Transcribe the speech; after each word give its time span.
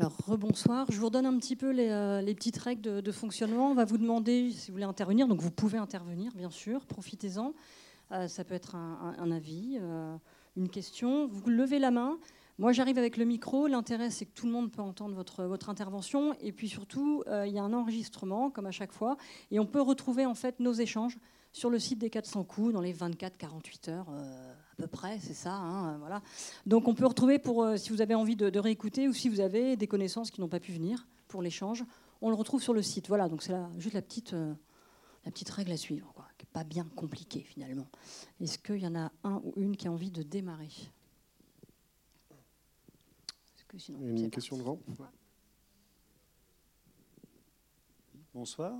Alors, 0.00 0.16
rebonsoir. 0.26 0.86
Je 0.90 0.98
vous 0.98 1.04
redonne 1.04 1.26
un 1.26 1.36
petit 1.36 1.56
peu 1.56 1.72
les, 1.72 1.90
euh, 1.90 2.24
petites 2.24 2.56
règles 2.56 3.02
de, 3.02 3.12
fonctionnement. 3.12 3.70
On 3.70 3.74
va 3.74 3.84
vous 3.84 3.98
demander 3.98 4.50
si 4.50 4.70
vous 4.70 4.76
voulez 4.76 4.86
intervenir. 4.86 5.28
Donc, 5.28 5.42
vous 5.42 5.50
pouvez 5.50 5.76
intervenir, 5.76 6.32
bien 6.34 6.48
sûr. 6.48 6.86
Profitez-en. 6.86 7.52
Euh, 8.10 8.26
ça 8.26 8.42
peut 8.42 8.54
être 8.54 8.76
un, 8.76 9.30
avis, 9.30 9.76
euh, 9.78 10.16
une 10.56 10.70
question. 10.70 11.26
Vous 11.26 11.50
levez 11.50 11.78
la 11.78 11.90
main. 11.90 12.18
Moi, 12.58 12.72
j'arrive 12.72 12.96
avec 12.96 13.18
le 13.18 13.26
micro. 13.26 13.66
L'intérêt, 13.66 14.08
c'est 14.08 14.24
que 14.24 14.32
tout 14.32 14.46
le 14.46 14.52
monde 14.52 14.72
peut 14.72 14.80
entendre 14.80 15.14
votre, 15.14 15.44
votre 15.44 15.68
intervention. 15.68 16.34
Et 16.40 16.52
puis 16.52 16.70
surtout, 16.70 17.22
il 17.26 17.52
y 17.52 17.58
a 17.58 17.62
un 17.62 17.74
enregistrement, 17.74 18.48
comme 18.48 18.64
à 18.64 18.70
chaque 18.70 18.92
fois. 18.92 19.18
Et 19.50 19.60
on 19.60 19.66
peut 19.66 19.82
retrouver 19.82 20.24
en 20.24 20.34
fait 20.34 20.60
nos 20.60 20.72
échanges 20.72 21.18
sur 21.52 21.70
le 21.70 21.78
site 21.78 21.98
des 21.98 22.10
400 22.10 22.44
coups 22.44 22.72
dans 22.72 22.80
les 22.80 22.94
24-48 22.94 23.90
heures 23.90 24.06
euh, 24.10 24.52
à 24.52 24.76
peu 24.76 24.86
près, 24.86 25.18
c'est 25.20 25.34
ça. 25.34 25.54
Hein, 25.54 25.98
voilà. 25.98 26.22
Donc 26.66 26.88
on 26.88 26.94
peut 26.94 27.06
retrouver 27.06 27.38
pour 27.38 27.62
euh, 27.62 27.76
si 27.76 27.90
vous 27.90 28.00
avez 28.00 28.14
envie 28.14 28.36
de, 28.36 28.58
réécouter 28.58 29.08
ou 29.08 29.12
si 29.12 29.28
vous 29.28 29.40
avez 29.40 29.76
des 29.76 29.86
connaissances 29.86 30.30
qui 30.30 30.40
n'ont 30.40 30.48
pas 30.48 30.60
pu 30.60 30.72
venir 30.72 31.06
pour 31.28 31.42
l'échange, 31.42 31.84
on 32.22 32.30
le 32.30 32.36
retrouve 32.36 32.62
sur 32.62 32.74
le 32.74 32.82
site. 32.82 33.08
Voilà, 33.08 33.28
donc 33.28 33.42
c'est 33.42 33.54
juste 33.78 33.94
la 33.94 34.02
petite, 34.02 34.32
euh, 34.32 34.54
la 35.24 35.30
petite 35.30 35.50
règle 35.50 35.72
à 35.72 35.76
suivre, 35.76 36.12
quoi, 36.14 36.26
qui 36.38 36.46
n'est 36.46 36.52
pas 36.52 36.64
bien 36.64 36.86
compliquée 36.96 37.42
finalement. 37.42 37.88
Est-ce 38.40 38.58
qu'il 38.58 38.78
y 38.78 38.86
en 38.86 38.94
a 38.94 39.10
un 39.24 39.40
ou 39.44 39.52
une 39.56 39.76
qui 39.76 39.88
a 39.88 39.92
envie 39.92 40.10
de 40.10 40.22
démarrer? 40.22 40.70
Que 43.68 43.78
sinon, 43.78 44.00
Une 44.00 44.30
question 44.30 44.56
devant 44.56 44.80
Bonsoir. 48.32 48.72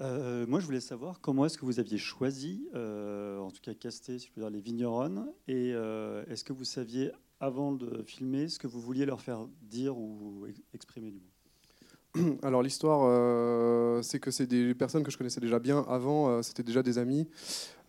Euh, 0.00 0.46
moi, 0.48 0.58
je 0.58 0.66
voulais 0.66 0.80
savoir 0.80 1.20
comment 1.20 1.46
est-ce 1.46 1.56
que 1.56 1.64
vous 1.64 1.78
aviez 1.78 1.96
choisi, 1.96 2.66
euh, 2.74 3.38
en 3.38 3.52
tout 3.52 3.60
cas 3.62 3.72
casté, 3.72 4.18
si 4.18 4.28
je 4.34 4.40
dire, 4.40 4.50
les 4.50 4.60
vignerons, 4.60 5.32
et 5.46 5.72
euh, 5.74 6.24
est-ce 6.28 6.42
que 6.42 6.52
vous 6.52 6.64
saviez 6.64 7.12
avant 7.38 7.70
de 7.70 8.02
filmer 8.04 8.48
ce 8.48 8.58
que 8.58 8.66
vous 8.66 8.80
vouliez 8.80 9.06
leur 9.06 9.20
faire 9.20 9.46
dire 9.62 9.96
ou 9.96 10.44
exprimer 10.74 11.12
du 11.12 11.20
moins? 11.20 12.36
Alors 12.42 12.64
l'histoire, 12.64 14.02
c'est 14.02 14.18
que 14.18 14.32
c'est 14.32 14.48
des 14.48 14.74
personnes 14.74 15.04
que 15.04 15.12
je 15.12 15.18
connaissais 15.18 15.40
déjà 15.40 15.60
bien 15.60 15.86
avant, 15.88 16.42
c'était 16.42 16.64
déjà 16.64 16.82
des 16.82 16.98
amis. 16.98 17.28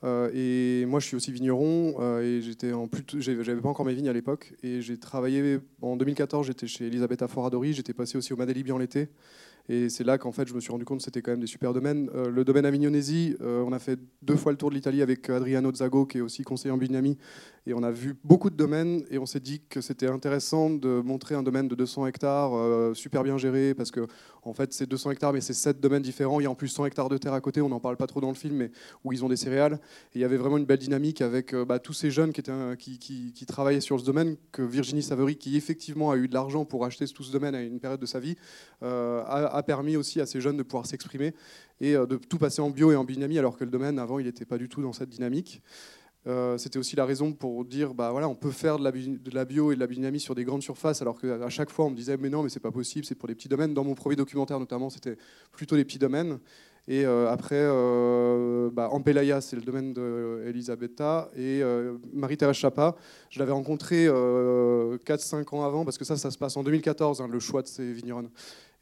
et 0.03 0.85
moi, 0.87 0.99
je 0.99 1.07
suis 1.07 1.15
aussi 1.15 1.31
vigneron 1.31 2.19
et 2.19 2.41
j'étais 2.41 2.73
en 2.73 2.87
plus, 2.87 3.03
j'avais 3.21 3.59
pas 3.59 3.69
encore 3.69 3.87
mes 3.87 3.95
vignes 3.95 4.09
à 4.09 4.13
l'époque 4.13 4.53
et 4.61 4.81
j'ai 4.81 4.99
travaillé 4.99 5.59
en 5.81 5.95
2014. 5.95 6.45
J'étais 6.45 6.67
chez 6.67 6.85
Elisabetta 6.85 7.27
Foradori, 7.27 7.73
j'étais 7.73 7.93
passé 7.93 8.19
aussi 8.19 8.33
au 8.33 8.37
Madelibi 8.37 8.71
en 8.71 8.77
l'été. 8.77 9.09
Et 9.69 9.89
c'est 9.89 10.03
là 10.03 10.17
qu'en 10.17 10.31
fait, 10.31 10.47
je 10.47 10.53
me 10.53 10.59
suis 10.59 10.71
rendu 10.71 10.85
compte 10.85 10.99
que 10.99 11.03
c'était 11.03 11.21
quand 11.21 11.31
même 11.31 11.39
des 11.39 11.47
super 11.47 11.73
domaines. 11.73 12.09
Euh, 12.15 12.29
le 12.29 12.43
domaine 12.43 12.65
Avignonesi, 12.65 13.35
euh, 13.41 13.63
on 13.65 13.71
a 13.71 13.79
fait 13.79 13.99
deux 14.21 14.35
fois 14.35 14.51
le 14.51 14.57
tour 14.57 14.69
de 14.69 14.75
l'Italie 14.75 15.01
avec 15.01 15.29
Adriano 15.29 15.73
Zago, 15.73 16.05
qui 16.05 16.17
est 16.17 16.21
aussi 16.21 16.43
conseiller 16.43 16.71
en 16.71 16.77
biodynamie. 16.77 17.17
Et 17.67 17.75
on 17.75 17.83
a 17.83 17.91
vu 17.91 18.15
beaucoup 18.23 18.49
de 18.49 18.55
domaines 18.55 19.03
et 19.11 19.19
on 19.19 19.27
s'est 19.27 19.39
dit 19.39 19.61
que 19.69 19.81
c'était 19.81 20.07
intéressant 20.07 20.71
de 20.71 20.99
montrer 21.05 21.35
un 21.35 21.43
domaine 21.43 21.67
de 21.67 21.75
200 21.75 22.07
hectares 22.07 22.55
euh, 22.55 22.95
super 22.95 23.21
bien 23.21 23.37
géré 23.37 23.75
parce 23.75 23.91
que 23.91 24.07
en 24.41 24.53
fait 24.55 24.73
c'est 24.73 24.89
200 24.89 25.11
hectares 25.11 25.31
mais 25.31 25.41
c'est 25.41 25.53
7 25.53 25.79
domaines 25.79 26.01
différents. 26.01 26.39
Il 26.39 26.45
y 26.45 26.47
a 26.47 26.49
en 26.49 26.55
plus 26.55 26.69
100 26.69 26.87
hectares 26.87 27.09
de 27.09 27.19
terre 27.19 27.33
à 27.33 27.41
côté, 27.41 27.61
on 27.61 27.69
n'en 27.69 27.79
parle 27.79 27.97
pas 27.97 28.07
trop 28.07 28.19
dans 28.19 28.29
le 28.29 28.35
film 28.35 28.55
mais 28.55 28.71
où 29.03 29.13
ils 29.13 29.23
ont 29.23 29.29
des 29.29 29.35
céréales. 29.35 29.75
Et 30.13 30.17
il 30.17 30.21
y 30.21 30.23
avait 30.23 30.37
vraiment 30.37 30.57
une 30.57 30.65
belle 30.65 30.79
dynamique 30.79 31.21
avec 31.21 31.53
bah, 31.53 31.77
tous 31.77 31.93
ces 31.93 32.09
jeunes 32.09 32.33
qui, 32.33 33.45
travaillaient 33.45 33.79
sur 33.79 33.99
ce 33.99 34.05
domaine 34.05 34.37
que 34.51 34.63
Virginie 34.63 35.03
Savary 35.03 35.35
qui 35.35 35.55
effectivement 35.55 36.09
a 36.09 36.17
eu 36.17 36.27
de 36.27 36.33
l'argent 36.33 36.65
pour 36.65 36.83
acheter 36.83 37.07
tout 37.07 37.23
ce 37.23 37.31
domaine 37.31 37.53
à 37.53 37.61
une 37.61 37.79
période 37.79 37.99
de 37.99 38.07
sa 38.07 38.19
vie 38.19 38.37
a, 38.81 39.60
permis 39.63 39.97
aussi 39.97 40.21
à 40.21 40.25
ces 40.25 40.41
jeunes 40.41 40.57
de 40.57 40.63
pouvoir 40.63 40.85
s'exprimer 40.85 41.33
et 41.79 41.93
de 41.93 42.17
tout 42.17 42.37
passer 42.37 42.61
en 42.61 42.69
bio 42.69 42.91
et 42.91 42.95
en 42.95 43.03
biodynamie 43.03 43.39
alors 43.39 43.57
que 43.57 43.63
le 43.63 43.71
domaine 43.71 43.97
avant 43.99 44.19
il 44.19 44.25
n'était 44.25 44.45
pas 44.45 44.57
du 44.57 44.69
tout 44.69 44.81
dans 44.81 44.93
cette 44.93 45.09
dynamique. 45.09 45.61
Euh, 46.27 46.55
c'était 46.59 46.77
aussi 46.77 46.95
la 46.95 47.05
raison 47.05 47.33
pour 47.33 47.65
dire 47.65 47.95
bah 47.95 48.11
voilà 48.11 48.29
on 48.29 48.35
peut 48.35 48.51
faire 48.51 48.77
de 48.77 48.83
la, 48.83 48.91
bio 49.43 49.71
et 49.71 49.75
de 49.75 49.79
la 49.79 49.87
biodynamie 49.87 50.19
sur 50.19 50.35
des 50.35 50.43
grandes 50.43 50.61
surfaces 50.61 51.01
alors 51.01 51.19
qu'à 51.19 51.49
chaque 51.49 51.71
fois 51.71 51.85
on 51.85 51.89
me 51.89 51.95
disait 51.95 52.15
mais 52.15 52.29
non 52.29 52.43
mais 52.43 52.49
c'est 52.49 52.59
pas 52.59 52.69
possible 52.69 53.05
c'est 53.05 53.15
pour 53.15 53.27
les 53.27 53.33
petits 53.33 53.49
domaines. 53.49 53.73
Dans 53.73 53.83
mon 53.83 53.95
premier 53.95 54.15
documentaire 54.15 54.59
notamment 54.59 54.91
c'était 54.91 55.17
plutôt 55.51 55.75
les 55.75 55.83
petits 55.83 55.97
domaines. 55.97 56.37
Et 56.87 57.05
euh, 57.05 57.31
après 57.31 57.59
euh, 57.59 58.69
bah, 58.71 58.89
Ampelaya 58.91 59.41
c'est 59.41 59.55
le 59.55 59.63
domaine 59.63 59.93
d'Elisabetta 59.93 61.31
et 61.35 61.63
Marie-Thérèse 62.13 62.55
Chapa 62.55 62.95
je 63.31 63.39
l'avais 63.39 63.53
rencontré 63.53 64.05
4-5 64.05 65.55
ans 65.55 65.63
avant 65.63 65.85
parce 65.85 65.97
que 65.97 66.05
ça 66.05 66.17
ça 66.17 66.29
se 66.29 66.37
passe 66.37 66.55
en 66.55 66.61
2014 66.61 67.21
hein, 67.21 67.27
le 67.31 67.39
choix 67.39 67.63
de 67.63 67.67
ces 67.67 67.93
vignerons 67.93 68.29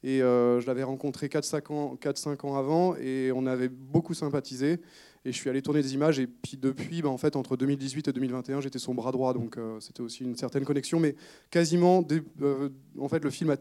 et 0.03 0.19
je 0.19 0.65
l'avais 0.65 0.83
rencontré 0.83 1.27
4-5 1.27 1.73
ans, 1.73 1.95
4, 1.95 2.45
ans 2.45 2.55
avant 2.55 2.95
et 2.95 3.31
on 3.33 3.45
avait 3.45 3.69
beaucoup 3.69 4.13
sympathisé 4.13 4.79
et 5.25 5.31
je 5.31 5.37
suis 5.37 5.49
allé 5.49 5.61
tourner 5.61 5.81
des 5.81 5.93
images. 5.93 6.19
Et 6.19 6.27
puis 6.27 6.57
depuis, 6.57 7.01
bah, 7.01 7.09
en 7.09 7.17
fait, 7.17 7.35
entre 7.35 7.57
2018 7.57 8.07
et 8.07 8.13
2021, 8.13 8.61
j'étais 8.61 8.79
son 8.79 8.93
bras 8.93 9.11
droit. 9.11 9.33
Donc 9.33 9.57
euh, 9.57 9.79
c'était 9.79 10.01
aussi 10.01 10.23
une 10.23 10.35
certaine 10.35 10.65
connexion. 10.65 10.99
Mais 10.99 11.15
quasiment, 11.51 12.05
euh, 12.41 12.69
en 12.99 13.07
fait, 13.07 13.23
le 13.23 13.29
film, 13.29 13.55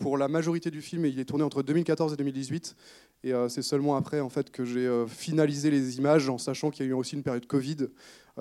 pour 0.00 0.18
la 0.18 0.26
majorité 0.26 0.70
du 0.70 0.82
film, 0.82 1.04
il 1.06 1.20
est 1.20 1.24
tourné 1.24 1.44
entre 1.44 1.62
2014 1.62 2.14
et 2.14 2.16
2018. 2.16 2.74
Et 3.22 3.32
euh, 3.32 3.48
c'est 3.48 3.62
seulement 3.62 3.96
après 3.96 4.18
en 4.20 4.28
fait, 4.28 4.50
que 4.50 4.64
j'ai 4.64 4.90
finalisé 5.06 5.70
les 5.70 5.98
images 5.98 6.28
en 6.28 6.38
sachant 6.38 6.70
qu'il 6.70 6.86
y 6.86 6.88
a 6.88 6.90
eu 6.90 6.94
aussi 6.94 7.14
une 7.14 7.22
période 7.22 7.46
Covid 7.46 7.88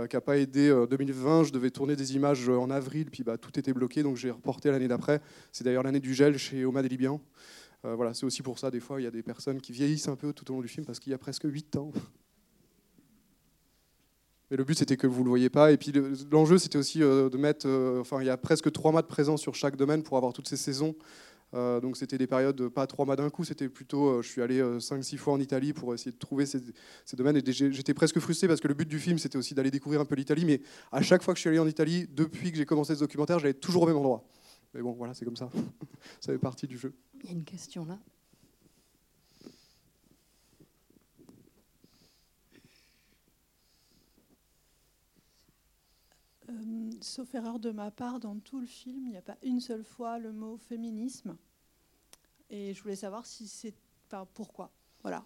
qui 0.09 0.16
n'a 0.16 0.22
pas 0.22 0.38
aidé 0.38 0.74
2020. 0.90 1.44
Je 1.44 1.52
devais 1.52 1.70
tourner 1.72 1.97
des 1.97 2.16
images 2.16 2.47
en 2.47 2.70
avril, 2.70 3.09
puis 3.12 3.24
bah, 3.24 3.38
tout 3.38 3.59
était 3.59 3.74
bloqué. 3.74 4.02
Donc 4.02 4.16
j'ai 4.16 4.31
reporté 4.31 4.72
l'année 4.72 4.88
d'après. 4.88 5.22
C'est 5.52 5.66
d'ailleurs 5.66 5.84
l'année 5.84 6.00
du 6.00 6.14
gel 6.14 6.38
chez 6.38 6.64
Oma 6.64 6.81
et 6.81 6.88
Libyan. 6.88 7.20
voilà, 7.84 8.14
c'est 8.14 8.26
aussi 8.26 8.41
pour 8.41 8.59
ça, 8.59 8.72
des 8.72 8.80
fois, 8.80 9.02
il 9.02 9.03
y 9.03 9.08
a 9.08 9.12
des 9.12 9.24
personnes 9.24 9.59
qui 9.59 9.74
vieillissent 9.74 10.08
un 10.08 10.16
peu 10.16 10.31
tout 10.31 10.50
au 10.52 10.56
long 10.56 10.62
du 10.62 10.70
film 10.70 10.86
parce 10.86 11.00
qu'il 11.00 11.12
y 11.12 11.14
a 11.14 11.18
presque 11.18 11.44
8 11.44 11.76
ans. 11.76 11.91
Mais 14.50 14.58
le 14.58 14.64
but, 14.64 14.78
c'était 14.78 14.97
que 14.97 15.06
vous 15.06 15.20
ne 15.20 15.26
le 15.26 15.30
voyez 15.30 15.50
pas. 15.50 15.72
Et 15.72 15.78
puis 15.78 15.94
l'enjeu, 16.31 16.58
c'était 16.58 16.78
aussi 16.78 17.03
euh, 17.03 17.30
de 17.30 17.38
mettre. 17.38 17.68
Euh, 17.68 18.02
enfin, 18.02 18.22
il 18.22 18.26
y 18.26 18.31
a 18.31 18.38
presque 18.38 18.72
trois 18.72 18.91
mois 18.91 19.02
de 19.02 19.08
présence 19.08 19.41
sur 19.41 19.53
chaque 19.53 19.76
domaine 19.76 20.02
pour 20.02 20.18
avoir 20.18 20.34
toutes 20.34 20.47
ces 20.47 20.58
saisons. 20.58 20.96
Euh, 21.55 21.79
donc 21.79 21.97
c'était 21.97 22.17
des 22.17 22.27
périodes, 22.27 22.69
pas 22.69 22.85
trois 22.85 23.05
mois 23.05 23.15
d'un 23.15 23.29
coup, 23.29 23.43
c'était 23.43 23.69
plutôt. 23.69 24.21
je 24.21 24.27
suis 24.27 24.41
allé 24.41 24.61
cinq, 24.79 25.03
six 25.03 25.17
fois 25.17 25.33
en 25.33 25.39
Italie 25.39 25.73
pour 25.73 25.93
essayer 25.93 26.11
de 26.11 26.17
trouver 26.17 26.45
ces, 26.45 26.61
domaines. 27.13 27.37
Et 27.37 27.51
j'étais 27.51 27.93
presque 27.93 28.19
frustré 28.19 28.47
parce 28.47 28.61
que 28.61 28.67
le 28.67 28.73
but 28.73 28.87
du 28.87 28.99
film, 28.99 29.17
c'était 29.17 29.37
aussi 29.37 29.53
d'aller 29.53 29.71
découvrir 29.71 30.01
un 30.01 30.05
peu 30.05 30.15
l'Italie. 30.15 30.45
Mais 30.45 30.61
à 30.91 31.01
chaque 31.01 31.23
fois 31.23 31.33
que 31.33 31.37
je 31.37 31.41
suis 31.41 31.49
allé 31.49 31.59
en 31.59 31.67
Italie, 31.67 32.07
depuis 32.09 32.51
que 32.51 32.57
j'ai 32.57 32.65
commencé 32.65 32.95
ce 32.95 32.99
documentaire, 32.99 33.39
j'allais 33.39 33.53
toujours 33.53 33.83
au 33.83 33.87
même 33.87 33.97
endroit. 33.97 34.23
Mais 34.73 34.81
bon, 34.81 34.91
voilà, 34.93 35.13
c'est 35.13 35.25
comme 35.25 35.35
ça. 35.35 35.49
ça 36.19 36.31
fait 36.31 36.37
partie 36.37 36.67
du 36.67 36.77
jeu. 36.77 36.93
Il 37.23 37.25
y 37.25 37.29
a 37.29 37.31
une 37.33 37.43
question 37.43 37.85
là. 37.85 37.99
Euh, 46.49 46.88
sauf 47.01 47.33
erreur 47.35 47.59
de 47.59 47.71
ma 47.71 47.91
part, 47.91 48.19
dans 48.19 48.37
tout 48.39 48.59
le 48.59 48.65
film, 48.65 49.05
il 49.05 49.11
n'y 49.11 49.17
a 49.17 49.21
pas 49.21 49.37
une 49.43 49.59
seule 49.59 49.83
fois 49.83 50.19
le 50.19 50.31
mot 50.31 50.57
féminisme. 50.57 51.35
Et 52.49 52.73
je 52.73 52.81
voulais 52.81 52.95
savoir 52.95 53.25
si 53.25 53.47
c'est 53.47 53.73
enfin, 54.07 54.27
pourquoi. 54.33 54.71
Voilà. 55.03 55.23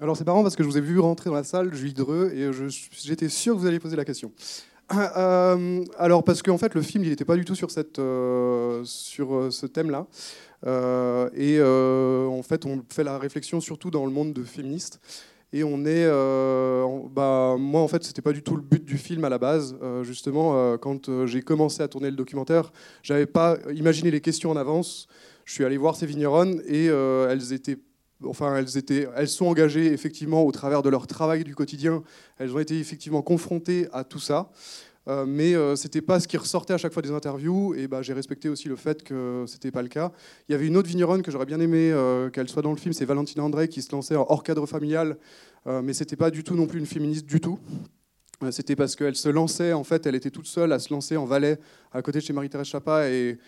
Alors 0.00 0.16
c'est 0.16 0.26
marrant 0.26 0.42
parce 0.42 0.56
que 0.56 0.62
je 0.62 0.68
vous 0.68 0.76
ai 0.76 0.80
vu 0.80 0.98
rentrer 0.98 1.30
dans 1.30 1.36
la 1.36 1.44
salle, 1.44 1.72
Julie 1.74 1.94
Dreux, 1.94 2.32
et 2.34 2.50
j'étais 2.90 3.28
sûr 3.28 3.54
que 3.54 3.60
vous 3.60 3.66
alliez 3.66 3.78
poser 3.78 3.96
la 3.96 4.04
question. 4.04 4.32
Euh, 4.94 5.84
alors 5.98 6.22
parce 6.22 6.42
qu'en 6.42 6.58
fait 6.58 6.72
le 6.74 6.82
film 6.82 7.02
il 7.02 7.10
n'était 7.10 7.24
pas 7.24 7.34
du 7.34 7.44
tout 7.44 7.56
sur, 7.56 7.72
cette, 7.72 7.98
euh, 7.98 8.84
sur 8.84 9.52
ce 9.52 9.66
thème-là. 9.66 10.06
et 11.34 11.60
en 11.60 12.42
fait 12.42 12.66
on 12.66 12.84
fait 12.90 13.04
la 13.04 13.18
réflexion 13.18 13.60
surtout 13.60 13.90
dans 13.90 14.04
le 14.04 14.12
monde 14.12 14.32
de 14.32 14.44
féministes. 14.44 15.00
Et 15.52 15.62
on 15.62 15.84
est, 15.84 16.04
euh, 16.04 16.84
bah, 17.10 17.56
moi 17.58 17.80
en 17.80 17.88
fait, 17.88 18.02
c'était 18.04 18.22
pas 18.22 18.32
du 18.32 18.42
tout 18.42 18.56
le 18.56 18.62
but 18.62 18.84
du 18.84 18.98
film 18.98 19.24
à 19.24 19.28
la 19.28 19.38
base. 19.38 19.76
Euh, 19.82 20.02
justement, 20.02 20.56
euh, 20.56 20.76
quand 20.76 21.26
j'ai 21.26 21.42
commencé 21.42 21.82
à 21.82 21.88
tourner 21.88 22.10
le 22.10 22.16
documentaire, 22.16 22.72
j'avais 23.02 23.26
pas 23.26 23.56
imaginé 23.74 24.10
les 24.10 24.20
questions 24.20 24.50
en 24.50 24.56
avance. 24.56 25.06
Je 25.44 25.52
suis 25.52 25.64
allé 25.64 25.76
voir 25.76 25.94
ces 25.94 26.06
vigneronnes 26.06 26.60
et 26.66 26.86
elles 26.86 27.52
étaient 27.52 27.78
enfin, 28.24 28.56
elles, 28.56 28.76
étaient, 28.76 29.06
elles 29.14 29.28
sont 29.28 29.46
engagées 29.46 29.92
effectivement 29.92 30.42
au 30.44 30.50
travers 30.50 30.82
de 30.82 30.88
leur 30.88 31.06
travail 31.06 31.44
du 31.44 31.54
quotidien. 31.54 32.02
Elles 32.38 32.52
ont 32.52 32.58
été 32.58 32.78
effectivement 32.80 33.22
confrontées 33.22 33.88
à 33.92 34.02
tout 34.02 34.18
ça. 34.18 34.50
Euh, 35.08 35.24
mais 35.26 35.54
euh, 35.54 35.76
c'était 35.76 36.02
pas 36.02 36.18
ce 36.18 36.26
qui 36.26 36.36
ressortait 36.36 36.74
à 36.74 36.78
chaque 36.78 36.92
fois 36.92 37.02
des 37.02 37.12
interviews, 37.12 37.74
et 37.74 37.86
bah, 37.86 38.02
j'ai 38.02 38.12
respecté 38.12 38.48
aussi 38.48 38.68
le 38.68 38.76
fait 38.76 39.04
que 39.04 39.44
c'était 39.46 39.70
pas 39.70 39.82
le 39.82 39.88
cas. 39.88 40.12
Il 40.48 40.52
y 40.52 40.54
avait 40.54 40.66
une 40.66 40.76
autre 40.76 40.88
vigneronne 40.88 41.22
que 41.22 41.30
j'aurais 41.30 41.46
bien 41.46 41.60
aimé 41.60 41.90
euh, 41.92 42.28
qu'elle 42.28 42.48
soit 42.48 42.62
dans 42.62 42.72
le 42.72 42.76
film, 42.76 42.92
c'est 42.92 43.04
Valentina 43.04 43.44
André 43.44 43.68
qui 43.68 43.82
se 43.82 43.92
lançait 43.92 44.16
hors 44.16 44.42
cadre 44.42 44.66
familial, 44.66 45.16
mais 45.82 45.94
c'était 45.94 46.14
pas 46.14 46.30
du 46.30 46.44
tout 46.44 46.54
non 46.54 46.68
plus 46.68 46.78
une 46.78 46.86
féministe 46.86 47.26
du 47.26 47.40
tout. 47.40 47.58
C'était 48.52 48.76
parce 48.76 48.94
qu'elle 48.94 49.16
se 49.16 49.28
lançait, 49.28 49.72
en 49.72 49.82
fait, 49.82 50.06
elle 50.06 50.14
était 50.14 50.30
toute 50.30 50.46
seule 50.46 50.70
à 50.70 50.78
se 50.78 50.94
lancer 50.94 51.16
en 51.16 51.24
Valais, 51.24 51.58
à 51.90 52.02
côté 52.02 52.20
de 52.20 52.24
chez 52.24 52.32
Marie-Thérèse 52.32 52.68
Chapa. 52.68 53.10
Et, 53.10 53.38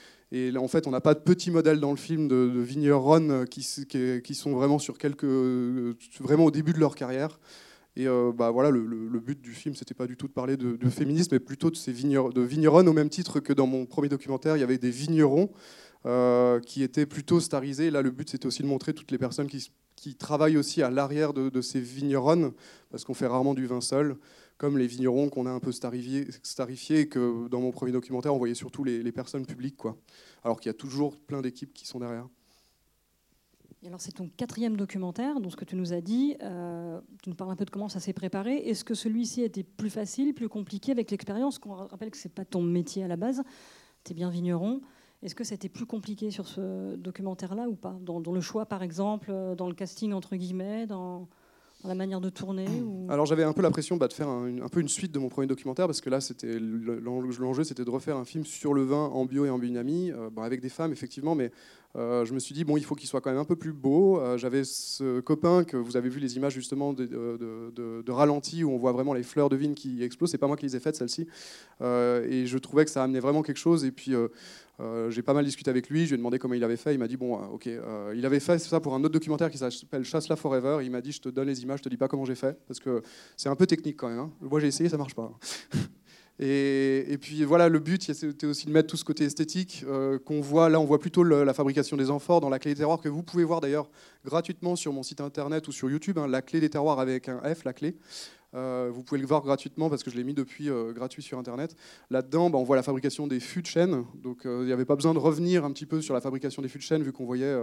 en 0.57 0.67
fait, 0.67 0.89
on 0.89 0.91
n'a 0.91 1.01
pas 1.01 1.15
de 1.15 1.21
petits 1.21 1.53
modèles 1.53 1.79
dans 1.79 1.93
le 1.93 1.97
film 1.97 2.27
de, 2.27 2.51
de 2.53 2.61
vigneronnes 2.61 3.47
qui, 3.47 3.65
qui, 3.89 4.21
qui, 4.21 4.35
sont 4.35 4.51
vraiment, 4.51 4.81
sur 4.81 4.99
quelques, 4.99 5.25
vraiment 6.19 6.47
au 6.47 6.51
début 6.51 6.73
de 6.73 6.81
leur 6.81 6.97
carrière. 6.97 7.39
Et 7.99 8.07
euh, 8.07 8.31
bah, 8.33 8.51
voilà, 8.51 8.71
le, 8.71 9.19
but 9.19 9.41
du 9.41 9.53
film, 9.53 9.75
c'était 9.75 9.95
pas 9.95 10.07
du 10.07 10.17
tout 10.17 10.29
de 10.29 10.33
parler 10.33 10.57
de, 10.57 10.89
féminisme, 10.89 11.31
mais 11.33 11.41
plutôt 11.41 11.69
de 11.69 11.77
ces 11.77 11.93
vigneronnes, 11.93 12.89
au 12.89 12.93
même 12.93 13.09
titre 13.09 13.41
que 13.41 13.53
dans 13.53 13.67
mon 13.67 13.87
premier 13.87 14.09
documentaire, 14.09 14.57
il 14.57 14.61
y 14.61 14.63
avait 14.63 14.79
des 14.79 14.91
vignerons 14.91 15.51
euh, 16.07 16.61
qui 16.61 16.85
étaient 16.85 17.07
plutôt 17.07 17.41
starisés. 17.41 17.91
là, 17.91 18.01
le 18.01 18.13
but, 18.13 18.31
c'était 18.31 18.47
aussi 18.47 18.63
de 18.63 18.69
montrer 18.69 18.95
toutes 18.95 19.11
les 19.11 19.19
personnes 19.19 19.49
qui, 19.49 19.69
travaillent 20.17 20.57
aussi 20.57 20.81
à 20.81 20.91
l'arrière 20.91 21.33
de, 21.33 21.61
ces 21.61 21.81
vigneronnes, 21.81 22.53
parce 22.91 23.05
qu'on 23.05 23.15
fait 23.15 23.27
rarement 23.27 23.55
du 23.55 23.67
vin 23.67 23.81
seul, 23.81 24.17
comme 24.59 24.79
les 24.79 24.87
vignerons 24.87 25.29
qu'on 25.29 25.47
a 25.47 25.51
un 25.51 25.61
peu 25.61 25.73
starifiés 25.73 27.01
et 27.01 27.09
que 27.09 27.49
dans 27.49 27.61
mon 27.61 27.73
premier 27.73 27.91
documentaire, 27.91 28.33
on 28.33 28.39
voyait 28.39 28.55
surtout 28.55 28.85
les, 28.85 29.03
les 29.03 29.13
personnes 29.13 29.45
publiques, 29.45 29.77
quoi. 29.77 29.97
alors 30.45 30.61
qu'il 30.61 30.69
y 30.69 30.75
a 30.75 30.79
toujours 30.79 31.19
plein 31.19 31.43
d'équipes 31.43 31.75
qui 31.75 31.87
sont 31.87 31.99
derrière. 31.99 32.29
Alors 33.87 34.01
c'est 34.01 34.13
ton 34.13 34.29
quatrième 34.37 34.77
documentaire, 34.77 35.41
donc 35.41 35.53
ce 35.53 35.57
que 35.57 35.65
tu 35.65 35.77
nous 35.77 35.93
as 35.93 36.01
dit, 36.01 36.37
euh, 36.43 37.01
tu 37.23 37.31
nous 37.31 37.37
parles 37.37 37.53
un 37.53 37.57
peu 37.57 37.65
de 37.65 37.71
comment 37.71 37.89
ça 37.89 38.01
s'est 38.01 38.13
préparé. 38.13 38.57
Est-ce 38.57 38.85
que 38.85 38.95
celui-ci 38.95 39.43
était 39.43 39.63
plus 39.63 39.91
facile, 39.91 40.35
plus 40.35 40.49
compliqué 40.49 40.91
avec 40.91 41.11
l'expérience? 41.11 41.61
On 41.65 41.75
rappelle 41.75 42.11
que 42.11 42.17
ce 42.17 42.27
n'est 42.27 42.35
pas 42.35 42.45
ton 42.45 42.61
métier 42.61 43.05
à 43.05 43.09
la 43.09 43.17
base, 43.17 43.43
tu 44.05 44.13
es 44.13 44.15
bien 44.15 44.31
vigneron. 44.31 44.81
Est-ce 45.23 45.35
que 45.35 45.45
c'était 45.45 45.69
plus 45.69 45.87
compliqué 45.87 46.31
sur 46.31 46.47
ce 46.49 46.97
documentaire-là 46.97 47.69
ou 47.69 47.77
pas? 47.77 47.97
Dans, 48.03 48.21
dans, 48.21 48.33
le 48.33 48.41
choix, 48.41 48.67
par 48.67 48.83
exemple, 48.83 49.31
euh, 49.31 49.55
dans 49.55 49.69
le 49.69 49.75
casting, 49.75 50.13
entre 50.13 50.37
guillemets, 50.37 50.87
dans, 50.87 51.29
la 51.85 51.95
manière 51.95 52.21
de 52.21 52.31
tourner 52.31 52.67
ou... 52.85 53.07
Alors 53.11 53.27
j'avais 53.27 53.45
un 53.45 53.53
peu 53.53 53.63
la 53.63 53.71
pression 53.71 53.97
bah, 53.97 54.09
de 54.09 54.13
faire 54.13 54.29
un, 54.29 54.69
peu 54.71 54.81
une 54.81 54.89
suite 54.89 55.13
de 55.13 55.19
mon 55.19 55.29
premier 55.29 55.47
documentaire 55.47 55.87
parce 55.87 56.01
que 56.01 56.11
là 56.11 56.21
c'était 56.21 56.59
l'enjeu 56.59 57.65
c'était 57.65 57.85
de 57.85 57.91
refaire 57.91 58.17
un 58.17 58.25
film 58.25 58.45
sur 58.45 58.75
le 58.75 58.83
vin 58.83 59.07
en 59.07 59.25
bio 59.25 59.45
et 59.45 59.51
en 59.51 59.59
biodynamie 59.59 60.11
euh, 60.11 60.31
bah, 60.31 60.43
avec 60.43 60.61
des 60.61 60.69
femmes 60.69 60.93
effectivement 60.93 61.35
mais 61.35 61.53
euh, 61.97 62.27
je 62.27 62.35
me 62.35 62.39
suis 62.39 62.55
dit, 62.55 62.65
bon, 62.65 62.77
il 62.77 62.85
faut 62.85 62.95
qu'il 62.95 63.09
soit 63.09 63.23
quand 63.23 63.31
même 63.31 63.41
un 63.41 63.47
peu 63.47 63.57
plus 63.57 63.73
beau. 63.73 64.21
Euh, 64.21 64.37
J'avais 64.37 64.63
ce 64.63 65.21
copain 65.21 65.65
que 65.65 65.77
vous 65.77 65.97
avez 65.97 66.11
vu 66.11 66.21
les 66.21 66.37
images 66.37 66.53
justement 66.53 66.93
de, 66.93 67.07
de, 67.07 68.13
ralenti 68.13 68.63
où 68.63 68.71
on 68.71 68.77
voit 68.77 68.93
vraiment 68.93 69.15
les 69.15 69.23
fleurs 69.23 69.49
de 69.49 69.57
vigne 69.57 69.75
qui 69.75 70.03
explosent. 70.03 70.31
C'est 70.31 70.39
pas 70.39 70.47
moi 70.47 70.57
qui 70.57 70.67
les 70.67 70.77
ai 70.77 70.81
faites, 70.81 70.97
celles-ci. 70.97 71.27
Et 71.81 72.47
je 72.47 72.59
trouvais 72.59 72.85
que 72.85 72.91
ça 72.91 73.03
amenait 73.03 73.21
vraiment 73.21 73.43
quelque 73.43 73.57
chose. 73.57 73.87
Et 73.87 73.91
puis, 73.91 74.13
euh, 74.81 75.09
euh, 75.09 75.11
j'ai 75.11 75.23
pas 75.23 75.35
mal 75.35 75.45
discuté 75.45 75.71
avec 75.71 75.89
lui. 75.89 76.05
Je 76.05 76.11
lui 76.11 76.15
ai 76.15 76.19
demandé 76.19 76.39
comment 76.39 76.55
il 76.55 76.65
avait 76.65 76.77
fait. 76.77 76.95
Il 76.95 76.99
m'a 76.99 77.09
dit, 77.09 77.17
bon, 77.17 77.35
ok, 77.35 77.69
il 78.15 78.27
avait 78.27 78.41
fait 78.41 78.59
ça 78.59 78.81
pour 78.81 78.95
un 78.95 79.01
autre 79.01 79.13
documentaire 79.13 79.51
qui 79.51 79.59
s'appelle 79.59 80.05
Chasse 80.05 80.29
la 80.29 80.37
Forever. 80.37 80.79
Il 80.83 80.91
m'a 80.91 81.01
dit, 81.01 81.13
je 81.13 81.21
te 81.21 81.29
donne 81.29 81.49
les 81.49 81.63
images, 81.63 81.79
je 81.79 81.85
te 81.85 81.89
dis 81.89 81.97
pas 81.97 82.09
comment 82.09 82.25
j'ai 82.25 82.35
fait. 82.35 82.59
Parce 82.67 82.81
que 82.81 83.03
c'est 83.37 83.49
un 83.49 83.57
peu 83.57 83.67
technique 83.67 83.97
quand 83.97 84.09
même. 84.09 84.19
Hein. 84.19 84.31
Moi, 84.41 84.61
j'ai 84.61 84.69
essayé, 84.69 84.89
ça 84.89 84.97
marche 84.97 85.15
pas. 85.15 85.33
Et, 86.41 87.05
et, 87.13 87.19
puis 87.19 87.43
voilà, 87.43 87.69
le 87.69 87.81
but, 87.81 88.15
c'était 88.15 88.47
aussi 88.47 88.67
de 88.67 88.71
mettre 88.71 88.89
tout 88.89 88.97
ce 88.97 89.05
côté 89.05 89.25
esthétique 89.25 89.85
euh, 89.89 90.21
qu'on 90.21 90.41
voit. 90.41 90.69
Là, 90.69 90.79
on 90.79 90.85
voit 90.85 91.01
plutôt 91.01 91.25
la 91.25 91.53
fabrication 91.53 91.97
des 91.97 92.11
amphores 92.11 92.41
dans 92.41 92.49
la 92.49 92.61
clé 92.61 92.75
des 92.75 92.79
terroirs 92.79 93.01
que 93.01 93.09
vous 93.09 93.25
pouvez 93.25 93.43
voir 93.43 93.61
d'ailleurs 93.61 93.91
gratuitement 94.25 94.77
sur 94.77 94.93
mon 94.93 95.03
site 95.03 95.21
internet 95.21 95.67
ou 95.67 95.73
sur 95.73 95.91
YouTube. 95.91 96.17
Hein, 96.17 96.29
la 96.29 96.41
clé 96.41 96.61
des 96.61 96.71
terroirs 96.71 97.01
avec 97.01 97.29
un 97.29 97.41
F, 97.41 97.65
la 97.65 97.73
clé. 97.73 97.97
Euh, 98.55 98.91
vous 98.93 99.03
pouvez 99.03 99.21
le 99.21 99.27
voir 99.27 99.43
gratuitement 99.43 99.91
parce 99.91 100.03
que 100.03 100.11
je 100.11 100.17
l'ai 100.17 100.25
mis 100.25 100.35
depuis 100.35 100.71
euh, 100.71 100.93
gratuit 100.93 101.23
sur 101.23 101.39
internet. 101.39 101.77
Là-dedans, 102.11 102.51
bah, 102.51 102.59
on 102.59 102.65
voit 102.65 102.77
la 102.77 102.83
fabrication 102.83 103.27
des 103.27 103.41
fûts 103.41 103.63
de 103.63 103.67
chêne. 103.67 104.05
Donc 104.15 104.43
il 104.45 104.65
n'y 104.65 104.73
avait 104.73 104.85
pas 104.85 104.97
besoin 104.97 105.15
de 105.15 105.19
revenir 105.19 105.65
un 105.65 105.73
petit 105.73 105.87
peu 105.87 106.01
sur 106.01 106.15
la 106.15 106.21
fabrication 106.21 106.63
des 106.63 106.69
fûts 106.69 106.79
de 106.79 106.83
chêne 106.83 107.03
vu 107.03 107.13
qu'on 107.13 107.27
voyait 107.27 107.55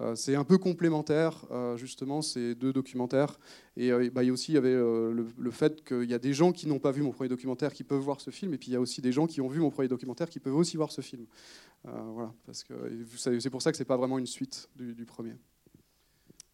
euh, 0.00 0.14
c'est 0.14 0.34
un 0.34 0.44
peu 0.44 0.58
complémentaire, 0.58 1.44
euh, 1.50 1.76
justement, 1.76 2.22
ces 2.22 2.54
deux 2.54 2.72
documentaires. 2.72 3.38
Et 3.76 3.92
euh, 3.92 4.10
bah, 4.12 4.22
aussi 4.30 4.52
il 4.52 4.54
y 4.54 4.58
avait, 4.58 4.72
le, 4.72 5.26
le, 5.36 5.50
fait 5.50 5.84
qu'il 5.84 6.08
y 6.08 6.14
a 6.14 6.18
des 6.18 6.32
gens 6.32 6.52
qui 6.52 6.66
n'ont 6.66 6.78
pas 6.78 6.90
vu 6.90 7.02
mon 7.02 7.10
premier 7.10 7.28
documentaire 7.28 7.72
qui 7.72 7.84
peuvent 7.84 8.00
voir 8.00 8.20
ce 8.20 8.30
film, 8.30 8.54
et 8.54 8.58
puis 8.58 8.68
il 8.68 8.74
y 8.74 8.76
a 8.76 8.80
aussi 8.80 9.02
des 9.02 9.12
gens 9.12 9.26
qui 9.26 9.40
ont 9.40 9.48
vu 9.48 9.60
mon 9.60 9.70
premier 9.70 9.88
documentaire 9.88 10.28
qui 10.28 10.40
peuvent 10.40 10.56
aussi 10.56 10.76
voir 10.76 10.90
ce 10.90 11.00
film. 11.00 11.26
voilà, 11.84 12.32
parce 12.46 12.64
que 12.64 12.74
c'est 13.38 13.50
pour 13.50 13.62
ça 13.62 13.70
que 13.70 13.76
c'est 13.76 13.84
pas 13.84 13.96
vraiment 13.96 14.18
une 14.18 14.26
suite 14.26 14.68
du 14.76 15.04
premier. 15.04 15.34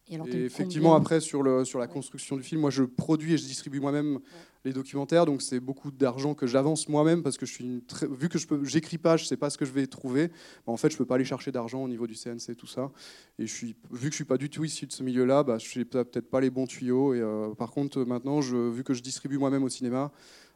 Et, 0.09 0.15
alors, 0.15 0.27
et 0.27 0.45
effectivement, 0.45 0.95
après, 0.95 1.19
sur, 1.19 1.43
le, 1.43 1.65
sur 1.65 1.79
la 1.79 1.85
ouais. 1.85 1.91
construction 1.91 2.37
du 2.37 2.43
film, 2.43 2.61
moi, 2.61 2.69
je 2.69 2.83
produis 2.83 3.33
et 3.33 3.37
je 3.37 3.45
distribue 3.45 3.79
moi-même 3.79 4.15
ouais. 4.15 4.21
les 4.63 4.73
documentaires. 4.73 5.25
Donc, 5.25 5.41
c'est 5.41 5.59
beaucoup 5.59 5.91
d'argent 5.91 6.33
que 6.33 6.47
j'avance 6.47 6.87
moi-même 6.87 7.23
parce 7.23 7.37
que 7.37 7.45
je 7.45 7.53
suis 7.53 7.65
une 7.65 7.81
très, 7.81 8.07
vu 8.07 8.29
que 8.29 8.37
je 8.37 8.47
peux, 8.47 8.63
j'écris 8.63 8.97
pas, 8.97 9.17
je 9.17 9.25
sais 9.25 9.35
pas 9.35 9.49
ce 9.49 9.57
que 9.57 9.65
je 9.65 9.71
vais 9.71 9.85
trouver. 9.85 10.27
Bah, 10.27 10.71
en 10.71 10.77
fait, 10.77 10.89
je 10.91 10.97
peux 10.97 11.05
pas 11.05 11.15
aller 11.15 11.25
chercher 11.25 11.51
d'argent 11.51 11.83
au 11.83 11.89
niveau 11.89 12.07
du 12.07 12.15
CNC, 12.15 12.55
tout 12.55 12.67
ça. 12.67 12.89
Et 13.37 13.47
je 13.47 13.53
suis, 13.53 13.75
vu 13.91 14.07
que 14.07 14.13
je 14.13 14.15
suis 14.15 14.25
pas 14.25 14.37
du 14.37 14.49
tout 14.49 14.63
issu 14.63 14.87
de 14.87 14.93
ce 14.93 15.03
milieu-là, 15.03 15.43
bah, 15.43 15.57
je 15.57 15.79
n'ai 15.79 15.85
peut-être 15.85 16.29
pas 16.29 16.39
les 16.39 16.49
bons 16.49 16.67
tuyaux. 16.67 17.13
Et 17.13 17.19
euh, 17.19 17.49
par 17.55 17.71
contre, 17.71 17.99
maintenant, 18.05 18.41
je, 18.41 18.55
vu 18.55 18.85
que 18.85 18.93
je 18.93 19.01
distribue 19.01 19.37
moi-même 19.37 19.63
au 19.63 19.69
cinéma 19.69 20.11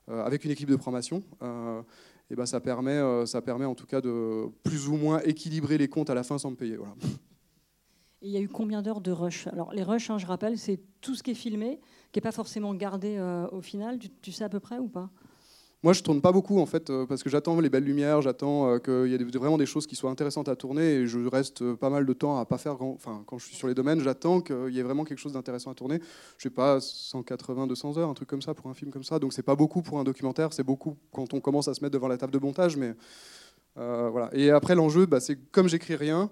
euh, 0.09 0.24
avec 0.24 0.45
une 0.45 0.51
équipe 0.51 0.69
de 0.69 0.77
promotion. 0.77 1.24
Euh, 1.42 1.81
et 2.30 2.36
ben, 2.36 2.45
ça, 2.45 2.62
permet, 2.62 3.25
ça 3.25 3.42
permet 3.42 3.65
en 3.65 3.75
tout 3.75 3.86
cas 3.86 4.00
de 4.00 4.45
plus 4.63 4.88
ou 4.88 4.95
moins 4.95 5.19
équilibrer 5.19 5.77
les 5.77 5.89
comptes 5.89 6.09
à 6.09 6.13
la 6.13 6.24
fin 6.24 6.38
sans 6.38 6.51
me 6.51 6.56
payer. 6.56 6.77
Voilà. 6.77 6.94
Il 8.24 8.30
y 8.30 8.38
a 8.38 8.40
eu 8.40 8.48
combien 8.48 8.84
d'heures 8.84 9.02
de 9.02 9.12
rush? 9.12 9.48
Alors 9.48 9.74
les 9.74 9.82
rushs, 9.82 10.12
hein, 10.12 10.20
je 10.20 10.28
rappelle, 10.28 10.58
c'est 10.58 10.80
tout 11.02 11.16
ce 11.16 11.24
qui 11.24 11.32
est 11.32 11.36
filmé, 11.36 11.80
qui 12.12 12.20
n'est 12.20 12.22
pas 12.22 12.32
forcément 12.32 12.74
gardé 12.76 13.16
euh, 13.18 13.48
au 13.52 13.62
final. 13.62 13.98
Tu, 14.22 14.32
sais 14.32 14.44
à 14.44 14.50
peu 14.50 14.60
près 14.60 14.78
ou 14.78 14.88
pas? 14.88 15.10
Moi, 15.82 15.94
je 15.94 16.04
tourne 16.04 16.22
pas 16.22 16.32
beaucoup 16.32 16.60
en 16.60 16.68
fait, 16.68 16.92
euh, 16.92 17.08
parce 17.08 17.24
que 17.24 17.32
j'attends 17.32 17.60
les 17.60 17.70
belles 17.72 17.84
lumières, 17.84 18.22
j'attends 18.22 18.68
euh, 18.68 18.78
qu'il 18.78 19.08
y 19.08 19.16
ait 19.16 19.40
vraiment 19.40 19.58
des 19.58 19.66
choses 19.66 19.88
qui 19.88 19.96
soient 19.96 20.12
intéressantes 20.12 20.50
à 20.50 20.56
tourner, 20.56 20.84
et 20.84 21.08
je 21.08 21.18
reste 21.28 21.74
pas 21.74 21.90
mal 21.90 22.06
de 22.06 22.14
temps 22.14 22.38
à 22.38 22.46
pas 22.46 22.60
faire. 22.60 22.76
Grand... 22.76 22.92
Enfin, 22.92 23.24
quand 23.26 23.40
je 23.40 23.48
suis 23.48 23.56
sur 23.56 23.68
les 23.68 23.74
domaines, 23.74 24.02
j'attends 24.02 24.40
qu'il 24.42 24.70
y 24.70 24.78
ait 24.78 24.84
vraiment 24.84 25.04
quelque 25.04 25.18
chose 25.18 25.34
d'intéressant 25.34 25.72
à 25.72 25.74
tourner. 25.74 26.00
Je 26.38 26.44
sais 26.44 26.52
pas 26.52 26.80
180, 26.80 27.66
200 27.66 27.98
heures, 27.98 28.10
un 28.10 28.14
truc 28.14 28.30
comme 28.30 28.44
ça 28.44 28.54
pour 28.54 28.70
un 28.70 28.76
film 28.76 28.92
comme 28.92 29.04
ça. 29.04 29.18
Donc 29.18 29.34
c'est 29.34 29.42
pas 29.42 29.56
beaucoup 29.56 29.82
pour 29.82 29.98
un 29.98 30.04
documentaire, 30.04 30.54
c'est 30.54 30.64
beaucoup 30.64 30.96
quand 31.12 31.34
on 31.34 31.40
commence 31.40 31.68
à 31.68 31.74
se 31.74 31.84
mettre 31.84 31.94
devant 31.94 32.08
la 32.08 32.18
table 32.18 32.34
de 32.34 32.40
montage, 32.40 32.78
mais 32.78 32.94
voilà. 33.76 34.30
Et 34.34 34.52
après 34.52 34.76
l'enjeu, 34.76 35.08
bah, 35.08 35.20
c'est 35.20 35.38
comme 35.52 35.68
j'écris 35.68 35.96
rien. 35.96 36.30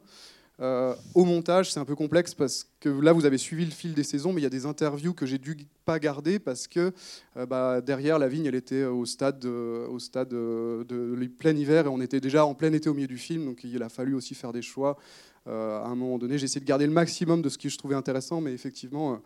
Euh, 0.61 0.93
au 1.15 1.23
montage, 1.23 1.71
c'est 1.71 1.79
un 1.79 1.85
peu 1.85 1.95
complexe 1.95 2.33
parce 2.33 2.69
que 2.81 2.89
là, 2.89 3.13
vous 3.13 3.25
avez 3.25 3.37
suivi 3.37 3.63
le 3.63 3.71
fil 3.71 3.93
des 3.93 4.03
saisons, 4.03 4.33
mais 4.33 4.41
il 4.41 4.43
y 4.43 4.47
a 4.47 4.51
des 4.51 4.65
interviews 4.65 5.13
que 5.13 5.25
j'ai 5.25 5.37
dû 5.37 5.55
pas 5.85 5.99
garder 5.99 6.37
parce 6.37 6.67
que 6.67 6.91
euh, 7.37 7.45
bah, 7.45 7.79
derrière 7.79 8.19
la 8.19 8.27
vigne, 8.27 8.45
elle 8.45 8.55
était 8.55 8.83
au 8.83 9.05
stade, 9.05 9.43
euh, 9.45 9.87
au 9.87 9.99
stade 9.99 10.29
de, 10.29 11.27
plein 11.39 11.55
hiver 11.55 11.85
et 11.85 11.89
on 11.89 12.01
était 12.01 12.19
déjà 12.19 12.45
en 12.45 12.55
plein 12.55 12.73
été 12.73 12.89
au 12.89 12.93
milieu 12.93 13.07
du 13.07 13.17
film, 13.17 13.45
donc 13.45 13.63
il 13.63 13.81
a 13.81 13.89
fallu 13.89 14.13
aussi 14.15 14.35
faire 14.35 14.51
des 14.51 14.61
choix. 14.61 14.97
à 15.45 15.85
un 15.85 15.95
moment 15.95 16.17
donné, 16.17 16.37
j'ai 16.37 16.45
essayé 16.45 16.61
de 16.61 16.65
garder 16.65 16.85
le 16.85 16.91
maximum 16.91 17.41
de 17.41 17.49
ce 17.49 17.57
que 17.57 17.69
je 17.69 17.77
trouvais 17.77 17.95
intéressant, 17.95 18.41
mais 18.41 18.51
effectivement, 18.51 19.21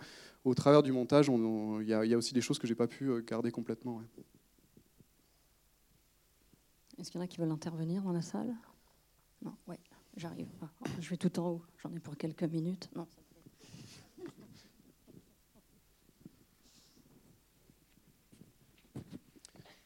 au 0.46 0.54
travers 0.54 0.84
du 0.84 0.92
montage, 0.92 1.32
il 1.82 1.88
y, 1.88 1.94
a 2.14 2.18
aussi 2.18 2.34
des 2.34 2.42
choses 2.42 2.60
que 2.60 2.68
j'ai 2.68 2.76
pas 2.76 2.88
pu 2.88 3.10
garder 3.26 3.52
complètement. 3.52 4.02
Est-ce 7.00 7.10
qu'il 7.10 7.20
y 7.20 7.22
en 7.22 7.26
a 7.26 7.28
qui 7.28 7.40
veulent 7.40 7.52
intervenir 7.52 8.04
dans 8.04 8.14
la 8.14 8.22
salle? 8.22 8.56
Non, 9.42 9.56
ouais. 9.68 9.80
J'arrive. 10.16 10.48
Ah, 10.62 10.70
je 11.00 11.10
vais 11.10 11.18
tout 11.18 11.40
en 11.40 11.50
haut. 11.50 11.62
J'en 11.82 11.92
ai 11.94 12.00
pour 12.00 12.16
quelques 12.18 12.44
minutes. 12.44 12.90
Non. 12.96 13.08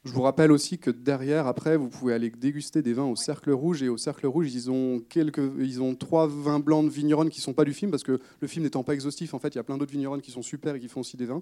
Je 0.04 0.14
vous 0.14 0.22
rappelle 0.22 0.54
aussi 0.54 0.78
que 0.80 0.90
derrière, 0.90 1.48
après, 1.48 1.76
vous 1.76 1.90
pouvez 1.90 2.14
aller 2.14 2.30
déguster 2.30 2.82
des 2.82 2.94
vins 2.94 3.06
au 3.06 3.18
Cercle 3.18 3.52
Rouge. 3.52 3.84
Et 3.84 3.90
au 3.90 3.98
Cercle 3.98 4.26
Rouge, 4.28 4.54
ils 4.54 4.72
ont, 4.72 5.02
quelques, 5.10 5.52
ils 5.60 5.82
ont 5.82 5.96
trois 5.96 6.28
vins 6.28 6.60
blancs 6.60 6.86
de 6.86 6.90
vigneronnes 6.90 7.30
qui 7.30 7.40
ne 7.40 7.44
sont 7.44 7.54
pas 7.54 7.66
du 7.66 7.74
film, 7.74 7.92
parce 7.92 8.04
que 8.04 8.20
le 8.40 8.48
film 8.48 8.64
n'étant 8.64 8.84
pas 8.84 8.94
exhaustif, 8.94 9.34
en 9.34 9.40
fait, 9.40 9.50
il 9.50 9.58
y 9.58 9.60
a 9.60 9.64
plein 9.64 9.78
d'autres 9.78 9.92
vigneronnes 9.92 10.22
qui 10.22 10.32
sont 10.32 10.42
super 10.42 10.76
et 10.76 10.80
qui 10.80 10.88
font 10.88 11.02
aussi 11.02 11.18
des 11.18 11.26
vins. 11.26 11.42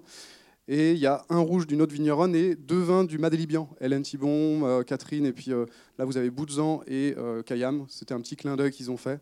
Et 0.68 0.92
il 0.92 0.98
y 0.98 1.06
a 1.06 1.24
un 1.28 1.38
rouge 1.38 1.68
d'une 1.68 1.80
autre 1.80 1.94
vigneronne 1.94 2.34
et 2.34 2.56
deux 2.56 2.80
vins 2.80 3.04
du 3.04 3.18
Madélibian. 3.18 3.70
Hélène 3.80 4.02
Thibon, 4.02 4.66
euh, 4.66 4.82
Catherine, 4.82 5.24
et 5.24 5.32
puis 5.32 5.52
euh, 5.52 5.66
là 5.96 6.04
vous 6.04 6.16
avez 6.16 6.28
Boudzan 6.28 6.82
et 6.88 7.14
euh, 7.16 7.42
Kayam. 7.44 7.86
C'était 7.88 8.14
un 8.14 8.20
petit 8.20 8.34
clin 8.34 8.56
d'œil 8.56 8.72
qu'ils 8.72 8.90
ont 8.90 8.96
fait. 8.96 9.20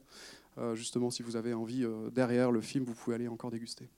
Euh, 0.56 0.74
justement, 0.74 1.10
si 1.10 1.22
vous 1.22 1.36
avez 1.36 1.52
envie, 1.52 1.84
derrière 2.12 2.50
le 2.50 2.62
film, 2.62 2.84
vous 2.84 2.94
pouvez 2.94 3.16
aller 3.16 3.28
encore 3.28 3.50
déguster. 3.50 3.88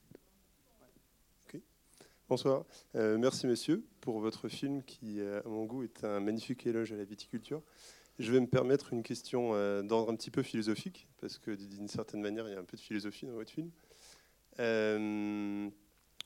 Bonsoir. 2.29 2.65
Merci 2.95 3.47
messieurs 3.47 3.85
pour 4.01 4.19
votre 4.19 4.49
film 4.49 4.83
qui, 4.83 5.21
à 5.21 5.49
mon 5.49 5.65
goût, 5.65 5.85
est 5.85 6.03
un 6.03 6.19
magnifique 6.19 6.67
éloge 6.67 6.91
à 6.93 6.97
la 6.97 7.05
viticulture. 7.05 7.63
Je 8.19 8.33
vais 8.33 8.41
me 8.41 8.49
permettre 8.49 8.93
une 8.93 9.05
question 9.05 9.51
d'ordre 9.85 10.11
un 10.11 10.17
petit 10.17 10.33
peu 10.33 10.43
philosophique, 10.43 11.07
parce 11.21 11.39
que 11.39 11.53
d'une 11.53 11.87
certaine 11.87 12.21
manière, 12.21 12.49
il 12.49 12.55
y 12.55 12.57
a 12.57 12.59
un 12.59 12.65
peu 12.65 12.77
de 12.77 12.83
philosophie 12.83 13.27
dans 13.27 13.35
votre 13.35 13.53
film. 13.53 13.71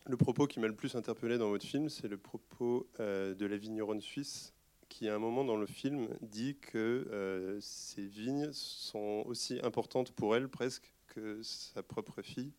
Le 0.07 0.17
propos 0.17 0.47
qui 0.47 0.61
m'a 0.61 0.67
le 0.67 0.75
plus 0.75 0.95
interpellé 0.95 1.39
dans 1.39 1.51
votre 1.51 1.67
film, 1.67 1.89
c'est 1.89 2.09
le 2.09 2.17
propos 2.17 2.89
euh, 3.01 3.35
de 3.35 3.47
la 3.47 3.57
vigneronne 3.57 4.01
suisse 4.01 4.55
qui, 4.91 5.09
à 5.09 5.15
un 5.15 5.19
moment 5.19 5.45
dans 5.45 5.57
le 5.57 5.67
film, 5.67 6.09
dit 6.21 6.57
que 6.61 7.07
euh, 7.11 7.61
vignes 7.97 8.51
sont 8.53 9.23
aussi 9.27 9.59
importantes 9.63 10.13
pour 10.13 10.37
elle 10.37 10.49
presque 10.49 10.93
que 11.07 11.43
sa 11.43 11.83
propre 11.83 12.21
fille, 12.23 12.53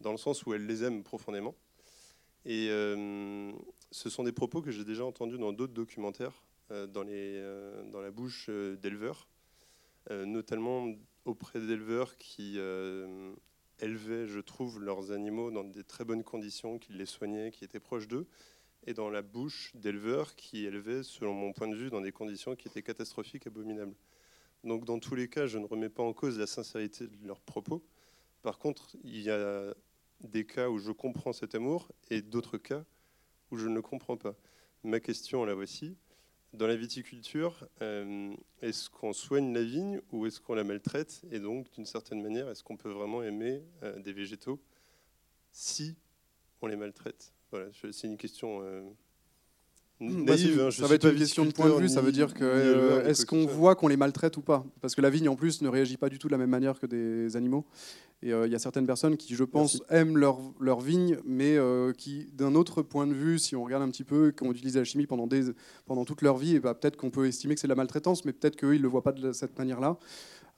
dans 0.00 0.12
le 0.12 0.16
sens 0.16 0.46
où 0.46 0.54
elle 0.54 0.66
les 0.66 0.84
aime 0.84 1.02
profondément. 1.02 1.54
Et 2.46 2.68
euh, 2.70 3.52
ce 3.90 4.08
sont 4.08 4.22
des 4.22 4.32
propos 4.32 4.62
que 4.62 4.70
j'ai 4.70 4.84
déjà 4.84 5.04
entendus 5.04 5.38
dans 5.38 5.52
d'autres 5.52 5.74
documentaires, 5.74 6.42
euh, 6.70 6.86
dans, 6.86 7.02
les, 7.02 7.42
dans 7.90 8.00
la 8.00 8.10
bouche 8.10 8.48
d'éleveurs, 8.48 9.28
notamment 10.10 10.94
auprès 11.24 11.60
d'éleveurs 11.60 12.16
qui 12.16 12.58
élevaient, 13.82 14.26
je 14.26 14.40
trouve, 14.40 14.80
leurs 14.80 15.12
animaux 15.12 15.50
dans 15.50 15.64
des 15.64 15.84
très 15.84 16.04
bonnes 16.04 16.24
conditions, 16.24 16.78
qui 16.78 16.92
les 16.92 17.06
soignaient, 17.06 17.50
qui 17.50 17.64
étaient 17.64 17.80
proches 17.80 18.08
d'eux, 18.08 18.26
et 18.86 18.94
dans 18.94 19.10
la 19.10 19.22
bouche 19.22 19.72
d'éleveurs 19.74 20.34
qui 20.36 20.64
élevaient, 20.64 21.02
selon 21.02 21.34
mon 21.34 21.52
point 21.52 21.68
de 21.68 21.76
vue, 21.76 21.90
dans 21.90 22.00
des 22.00 22.12
conditions 22.12 22.56
qui 22.56 22.68
étaient 22.68 22.82
catastrophiques, 22.82 23.46
abominables. 23.46 23.94
Donc 24.64 24.84
dans 24.84 24.98
tous 24.98 25.14
les 25.14 25.28
cas, 25.28 25.46
je 25.46 25.58
ne 25.58 25.66
remets 25.66 25.88
pas 25.88 26.02
en 26.02 26.12
cause 26.12 26.38
la 26.38 26.46
sincérité 26.46 27.06
de 27.06 27.26
leurs 27.26 27.40
propos. 27.40 27.82
Par 28.42 28.58
contre, 28.58 28.96
il 29.04 29.20
y 29.20 29.30
a 29.30 29.74
des 30.20 30.44
cas 30.44 30.68
où 30.68 30.78
je 30.78 30.92
comprends 30.92 31.32
cet 31.32 31.54
amour 31.54 31.90
et 32.10 32.22
d'autres 32.22 32.58
cas 32.58 32.84
où 33.50 33.56
je 33.56 33.68
ne 33.68 33.74
le 33.74 33.82
comprends 33.82 34.16
pas. 34.16 34.36
Ma 34.82 35.00
question, 35.00 35.44
la 35.44 35.54
voici. 35.54 35.96
Dans 36.52 36.66
la 36.66 36.74
viticulture, 36.74 37.68
euh, 37.80 38.34
est-ce 38.60 38.90
qu'on 38.90 39.12
soigne 39.12 39.54
la 39.54 39.62
vigne 39.62 40.00
ou 40.10 40.26
est-ce 40.26 40.40
qu'on 40.40 40.54
la 40.54 40.64
maltraite? 40.64 41.22
Et 41.30 41.38
donc, 41.38 41.70
d'une 41.72 41.86
certaine 41.86 42.20
manière, 42.20 42.48
est-ce 42.48 42.64
qu'on 42.64 42.76
peut 42.76 42.90
vraiment 42.90 43.22
aimer 43.22 43.62
euh, 43.82 44.00
des 44.00 44.12
végétaux 44.12 44.60
si 45.52 45.96
on 46.60 46.66
les 46.66 46.76
maltraite? 46.76 47.32
Voilà, 47.52 47.68
c'est 47.92 48.06
une 48.06 48.16
question 48.16 48.62
euh, 50.02 50.06
Bah, 50.08 50.32
naïve. 50.32 50.54
c'est- 50.56 50.62
hein, 50.62 50.70
ça 50.70 50.86
va 50.86 50.94
être 50.94 51.10
une 51.10 51.18
question 51.18 51.44
de 51.44 51.52
point 51.52 51.68
de 51.68 51.74
vue, 51.74 51.88
ça 51.88 52.00
veut 52.00 52.12
dire 52.12 52.32
que 52.34 52.44
euh, 52.44 53.06
est-ce 53.06 53.26
qu'on 53.26 53.46
voit 53.46 53.74
qu'on 53.74 53.88
les 53.88 53.96
maltraite 53.96 54.36
ou 54.36 54.40
pas? 54.42 54.64
Parce 54.80 54.94
que 54.94 55.00
la 55.00 55.10
vigne 55.10 55.28
en 55.28 55.36
plus 55.36 55.62
ne 55.62 55.68
réagit 55.68 55.96
pas 55.96 56.08
du 56.08 56.18
tout 56.18 56.28
de 56.28 56.32
la 56.32 56.38
même 56.38 56.50
manière 56.50 56.78
que 56.80 56.86
des 56.86 57.36
animaux. 57.36 57.64
Et 58.22 58.34
euh, 58.34 58.46
il 58.46 58.52
y 58.52 58.54
a 58.54 58.58
certaines 58.58 58.86
personnes 58.86 59.16
qui, 59.16 59.34
je 59.34 59.44
pense, 59.44 59.80
Merci. 59.88 59.94
aiment 60.02 60.18
leur, 60.18 60.38
leur 60.60 60.80
vigne, 60.80 61.16
mais 61.24 61.56
euh, 61.56 61.92
qui, 61.94 62.28
d'un 62.34 62.54
autre 62.54 62.82
point 62.82 63.06
de 63.06 63.14
vue, 63.14 63.38
si 63.38 63.56
on 63.56 63.64
regarde 63.64 63.82
un 63.82 63.88
petit 63.88 64.04
peu, 64.04 64.30
qui 64.30 64.42
ont 64.42 64.52
utilisé 64.52 64.78
la 64.78 64.84
chimie 64.84 65.06
pendant, 65.06 65.26
des, 65.26 65.44
pendant 65.86 66.04
toute 66.04 66.20
leur 66.20 66.36
vie, 66.36 66.56
et 66.56 66.60
bah, 66.60 66.74
peut-être 66.74 66.98
qu'on 66.98 67.08
peut 67.08 67.26
estimer 67.26 67.54
que 67.54 67.60
c'est 67.62 67.66
de 67.66 67.72
la 67.72 67.76
maltraitance, 67.76 68.26
mais 68.26 68.32
peut-être 68.34 68.56
qu'eux, 68.56 68.74
ils 68.74 68.78
ne 68.78 68.82
le 68.82 68.88
voient 68.88 69.02
pas 69.02 69.12
de 69.12 69.32
cette 69.32 69.58
manière-là. 69.58 69.96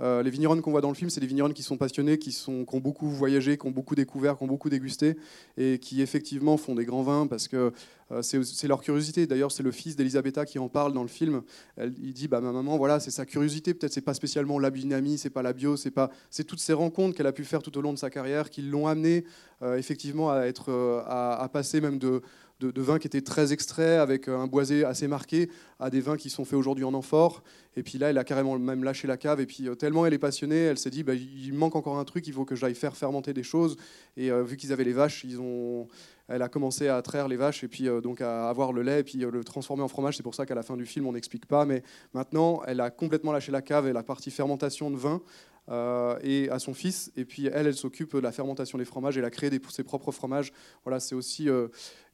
Euh, 0.01 0.23
les 0.23 0.31
vigneronnes 0.31 0.63
qu'on 0.63 0.71
voit 0.71 0.81
dans 0.81 0.89
le 0.89 0.95
film, 0.95 1.11
c'est 1.11 1.21
des 1.21 1.27
vigneronnes 1.27 1.55
qui 1.55 1.63
sont 1.63 1.77
passionnés, 1.77 2.19
qui, 2.19 2.33
sont, 2.33 2.65
qui 2.65 2.75
ont 2.75 2.81
beaucoup 2.81 3.09
voyagé, 3.09 3.57
qui 3.57 3.67
ont 3.67 3.71
beaucoup 3.71 3.95
découvert, 3.95 4.37
qui 4.37 4.45
ont 4.45 4.49
beaucoup 4.49 4.71
dégusté, 4.71 5.17
et 5.57 5.79
qui 5.79 6.03
effectivement 6.03 6.57
font 6.57 6.75
des 6.75 6.85
grands 6.85 7.03
vins 7.03 7.27
parce 7.27 7.49
que 7.49 7.73
euh, 8.11 8.23
c'est 8.23 8.69
leur 8.69 8.83
curiosité. 8.83 9.27
D'ailleurs, 9.27 9.53
c'est 9.53 9.63
le 9.63 9.71
fils 9.71 9.97
d'Elisabetta 9.97 10.45
qui 10.45 10.59
en 10.59 10.69
parle 10.69 10.93
dans 10.93 11.03
le 11.03 11.09
film. 11.09 11.43
Il 11.79 12.13
dit 12.13 12.29
bah, 12.29 12.41
Ma 12.41 12.53
maman, 12.53 12.77
voilà, 12.77 13.01
c'est 13.01 13.11
sa 13.11 13.25
curiosité. 13.25 13.75
Peut-être 13.75 13.93
c'est 13.93 14.01
pas 14.01 14.15
spécialement 14.15 14.59
la 14.59 14.71
biodynamie, 14.71 15.19
c'est 15.19 15.31
pas 15.31 15.43
la 15.43 15.53
bio, 15.53 15.77
c'est 15.77 15.91
pas, 15.91 16.11
c'est 16.31 16.45
toutes 16.45 16.61
ces 16.61 16.73
rencontres 16.73 17.17
qu'elle 17.17 17.27
a 17.27 17.33
pu 17.33 17.45
faire 17.45 17.63
tout 17.63 17.77
au 17.79 17.81
long 17.81 17.93
de 17.93 17.99
sa 17.99 18.11
carrière 18.11 18.51
qui 18.51 18.63
l'ont 18.63 18.87
amené 18.87 19.25
euh, 19.63 19.77
effectivement 19.77 20.31
à, 20.31 20.43
être, 20.43 20.71
à 21.07 21.49
passer 21.53 21.81
même 21.81 21.99
de, 21.99 22.23
de, 22.71 22.83
vins 22.83 22.99
qui 22.99 23.07
étaient 23.07 23.23
très 23.23 23.53
extraits, 23.53 24.01
avec 24.01 24.29
euh, 24.29 24.39
un 24.39 24.47
boisé 24.47 24.85
assez 24.85 25.09
marqué, 25.09 25.51
à 25.81 25.91
des 25.91 26.01
vins 26.01 26.17
qui 26.17 26.31
sont 26.31 26.45
faits 26.45 26.59
aujourd'hui 26.59 26.85
en 26.85 26.95
amphore. 26.95 27.43
Et 27.77 27.83
puis 27.83 27.99
là, 27.99 28.11
elle 28.11 28.19
a 28.19 28.25
carrément 28.25 28.59
même 28.59 28.85
lâché 28.85 29.09
la 29.09 29.17
cave. 29.17 29.41
Et 29.41 29.47
puis 29.47 29.69
euh, 29.69 29.75
tellement 29.75 30.07
elle 30.07 30.15
est 30.15 30.19
passionnée, 30.19 30.57
elle 30.57 30.79
s'est 30.79 30.91
dit 30.91 31.03
bah, 31.03 31.15
il 31.15 31.53
manque 31.55 31.77
encore 31.77 31.99
un 31.99 32.05
truc, 32.05 32.27
il 32.27 32.33
faut 32.33 32.45
que 32.45 32.55
j'aille 32.55 32.75
faire 32.75 32.97
fermenter 32.97 33.33
des 33.33 33.43
choses. 33.43 33.77
Et 34.17 34.31
euh, 34.31 34.43
vu 34.43 34.57
qu'ils 34.57 34.73
avaient 34.73 34.85
les 34.85 34.93
vaches, 34.93 35.25
ils 35.25 35.41
ont, 35.41 35.89
elle 36.29 36.43
a 36.43 36.49
commencé 36.49 36.89
à 36.89 37.01
traire 37.03 37.29
les 37.29 37.37
vaches 37.37 37.65
et 37.65 37.69
puis 37.69 37.89
euh, 37.89 38.01
donc 38.01 38.21
à 38.21 38.49
avoir 38.49 38.73
le 38.73 38.83
lait 38.83 39.01
et 39.01 39.05
puis 39.05 39.25
euh, 39.25 39.31
le 39.31 39.45
transformer 39.45 39.83
en 39.83 39.89
fromage. 39.89 40.17
C'est 40.17 40.23
pour 40.23 40.35
ça 40.35 40.47
qu'à 40.47 40.55
la 40.55 40.63
fin 40.63 40.77
du 40.77 40.87
film, 40.87 41.07
on 41.07 41.13
n'explique 41.13 41.47
pas. 41.47 41.65
Mais 41.65 41.83
maintenant, 42.15 42.63
elle 42.67 42.81
a 42.81 42.91
complètement 42.91 43.33
lâché 43.33 43.53
la 43.53 43.63
cave 43.63 43.87
et 43.87 43.93
la 43.93 44.03
partie 44.03 44.31
fermentation 44.31 44.91
de 44.91 44.97
vin. 44.97 45.21
euh, 45.69 46.19
et 46.25 46.51
à 46.51 46.59
son 46.59 46.75
fils 46.75 47.13
et 47.15 47.25
puis 47.25 47.47
elle 47.47 47.69
elle 47.69 47.77
s'occupe 47.77 48.15
de 48.17 48.19
la 48.19 48.33
fermentation 48.33 48.79
des 48.79 48.85
fromages 48.85 49.17
elle 49.17 49.25
a 49.25 49.31
créé 49.31 49.49
des, 49.49 49.61
ses 49.71 49.85
propres 49.85 50.11
fromages 50.11 50.53
voilà 50.83 50.99
c'est 50.99 51.15
aussi 51.15 51.49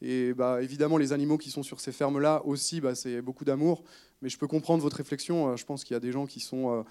et 0.02 0.34
bah, 0.34 0.60
évidemment 0.60 0.98
les 0.98 1.14
animaux 1.14 1.38
qui 1.38 1.50
sont 1.50 1.62
sur 1.62 1.80
ces 1.80 1.90
fermes 1.90 2.20
là 2.20 2.42
aussi 2.44 2.82
bah, 2.82 2.94
c'est 2.94 3.22
beaucoup 3.22 3.46
d'amour 3.46 3.84
mais 4.22 4.28
je 4.28 4.38
peux 4.38 4.46
comprendre 4.46 4.82
votre 4.82 4.96
réflexion. 4.96 5.50
Euh, 5.50 5.56
Je 5.56 5.64
pense 5.64 5.84
qu'il 5.84 5.94
y 5.94 5.96
a 5.96 6.00
des 6.00 6.12
gens 6.12 6.26
qui 6.26 6.40
sont 6.40 6.84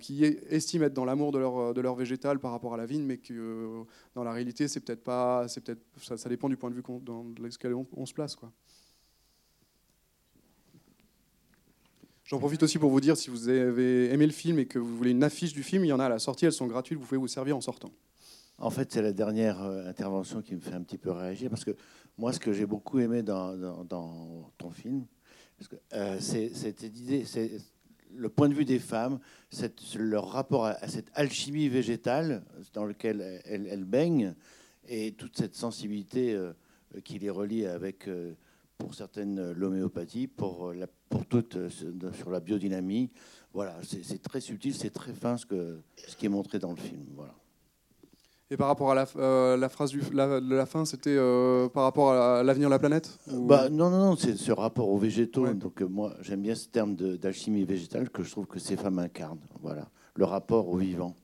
qui 0.00 0.24
est- 0.24 0.52
estiment 0.52 0.86
être 0.86 0.94
dans 0.94 1.04
l'amour 1.04 1.32
de 1.32 1.38
leur, 1.38 1.58
euh, 1.58 1.94
végétal 1.94 2.38
par 2.38 2.50
rapport 2.50 2.74
à 2.74 2.76
la 2.76 2.86
vigne, 2.86 3.04
mais 3.04 3.18
que 3.18 3.32
euh, 3.32 3.84
dans 4.14 4.24
la 4.24 4.32
réalité, 4.32 4.68
c'est 4.68 4.80
peut-être 4.80 5.02
pas, 5.02 5.48
c'est 5.48 5.62
peut-être, 5.62 5.82
ça, 6.16 6.28
dépend 6.28 6.48
du 6.48 6.56
point 6.56 6.70
de 6.70 6.74
vue 6.74 6.82
dans 7.02 7.24
lequel 7.38 7.74
on, 7.74 8.06
se 8.06 8.12
place. 8.12 8.36
J'en 12.24 12.38
profite 12.38 12.62
aussi 12.62 12.78
pour 12.78 12.90
vous 12.90 13.00
dire, 13.00 13.16
si 13.16 13.30
vous 13.30 13.48
avez 13.48 14.12
aimé 14.12 14.26
le 14.26 14.32
film 14.32 14.58
et 14.58 14.66
que 14.66 14.78
vous 14.78 14.96
voulez 14.96 15.12
une 15.12 15.22
affiche 15.22 15.52
du 15.52 15.62
film, 15.62 15.84
il 15.84 15.88
y 15.88 15.92
en 15.92 16.00
a 16.00 16.06
à 16.06 16.08
la 16.08 16.18
sortie, 16.18 16.44
elles 16.44 16.52
sont 16.52 16.66
gratuites, 16.66 16.98
vous 16.98 17.06
pouvez 17.06 17.18
vous 17.20 17.28
servir 17.28 17.56
en 17.56 17.60
sortant. 17.60 17.92
En 18.58 18.70
fait, 18.70 18.92
c'est 18.92 19.02
la 19.02 19.12
dernière 19.12 19.62
euh, 19.62 19.88
intervention 19.88 20.42
qui 20.42 20.54
me 20.54 20.60
fait 20.60 20.72
un 20.72 20.82
petit 20.82 20.98
peu 20.98 21.10
réagir 21.10 21.50
parce 21.50 21.64
que 21.64 21.76
moi, 22.18 22.32
ce 22.32 22.40
que 22.40 22.52
j'ai 22.52 22.66
beaucoup 22.66 22.98
aimé 22.98 23.22
dans, 23.22 23.84
ton 23.84 24.70
film, 24.70 25.06
euh, 25.92 26.16
c'est 26.20 26.48
cette 26.48 26.82
idée, 26.82 27.24
le 28.16 28.28
point 28.28 28.48
de 28.48 28.54
vue 28.54 28.64
des 28.64 28.78
femmes, 28.78 29.18
leur 29.98 30.28
rapport 30.28 30.66
à, 30.66 30.88
cette 30.88 31.10
alchimie 31.14 31.68
végétale 31.68 32.42
dans 32.72 32.84
laquelle 32.84 33.42
elles, 33.44 33.84
baignent 33.84 34.34
et 34.88 35.12
toute 35.12 35.36
cette 35.36 35.54
sensibilité 35.54 36.34
euh, 36.34 36.52
qui 37.04 37.18
les 37.18 37.30
relie 37.30 37.66
avec, 37.66 38.08
euh, 38.08 38.34
pour 38.78 38.94
certaines, 38.94 39.52
l'homéopathie, 39.52 40.26
pour, 40.26 40.72
pour 41.08 41.26
toutes 41.26 41.56
euh, 41.56 41.68
sur 42.12 42.30
la 42.30 42.40
biodynamie. 42.40 43.10
Voilà, 43.52 43.76
c'est 43.82 44.22
très 44.22 44.40
subtil, 44.40 44.74
c'est 44.74 44.90
très 44.90 45.14
fin 45.14 45.36
ce, 45.36 45.46
que, 45.46 45.78
ce 46.06 46.14
qui 46.14 46.26
est 46.26 46.30
montré 46.30 46.58
dans 46.58 46.70
le 46.70 46.76
film. 46.76 47.04
Voilà. 47.14 47.34
Et 48.50 48.56
par 48.56 48.68
rapport 48.68 48.92
à 48.92 48.94
la, 48.94 49.06
euh, 49.16 49.56
la 49.56 49.68
phrase 49.68 49.90
du, 49.90 50.00
la, 50.12 50.40
de 50.40 50.54
la 50.54 50.66
fin, 50.66 50.84
c'était 50.84 51.16
euh, 51.16 51.68
par 51.68 51.82
rapport 51.82 52.12
à 52.12 52.44
l'avenir 52.44 52.68
de 52.68 52.70
la 52.74 52.78
planète 52.78 53.18
ou- 53.32 53.44
Bah, 53.46 53.68
non, 53.68 53.90
non, 53.90 53.98
non, 54.10 54.16
c'est 54.16 54.36
ce 54.36 54.52
rapport 54.52 54.88
aux 54.88 54.98
végétaux. 54.98 55.46
Ouais. 55.46 55.54
Donc 55.54 55.82
euh, 55.82 55.86
moi, 55.88 56.14
j'aime 56.20 56.42
bien 56.42 56.54
ce 56.54 56.68
terme 56.68 56.94
d'alchimie 56.94 57.64
végétale 57.64 58.08
que 58.08 58.22
je 58.22 58.30
trouve 58.30 58.46
que 58.46 58.60
ces 58.60 58.76
femmes 58.76 59.00
incarnent. 59.00 59.40
Voilà, 59.62 59.88
le 60.14 60.24
rapport 60.24 60.68
au 60.68 60.76
vivant. 60.76 61.16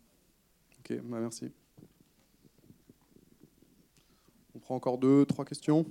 Ok, 0.81 0.99
bah, 1.05 1.19
merci. 1.21 1.53
On 4.57 4.59
prend 4.59 4.75
encore 4.75 4.99
deux, 4.99 5.25
trois 5.25 5.45
questions. 5.45 5.87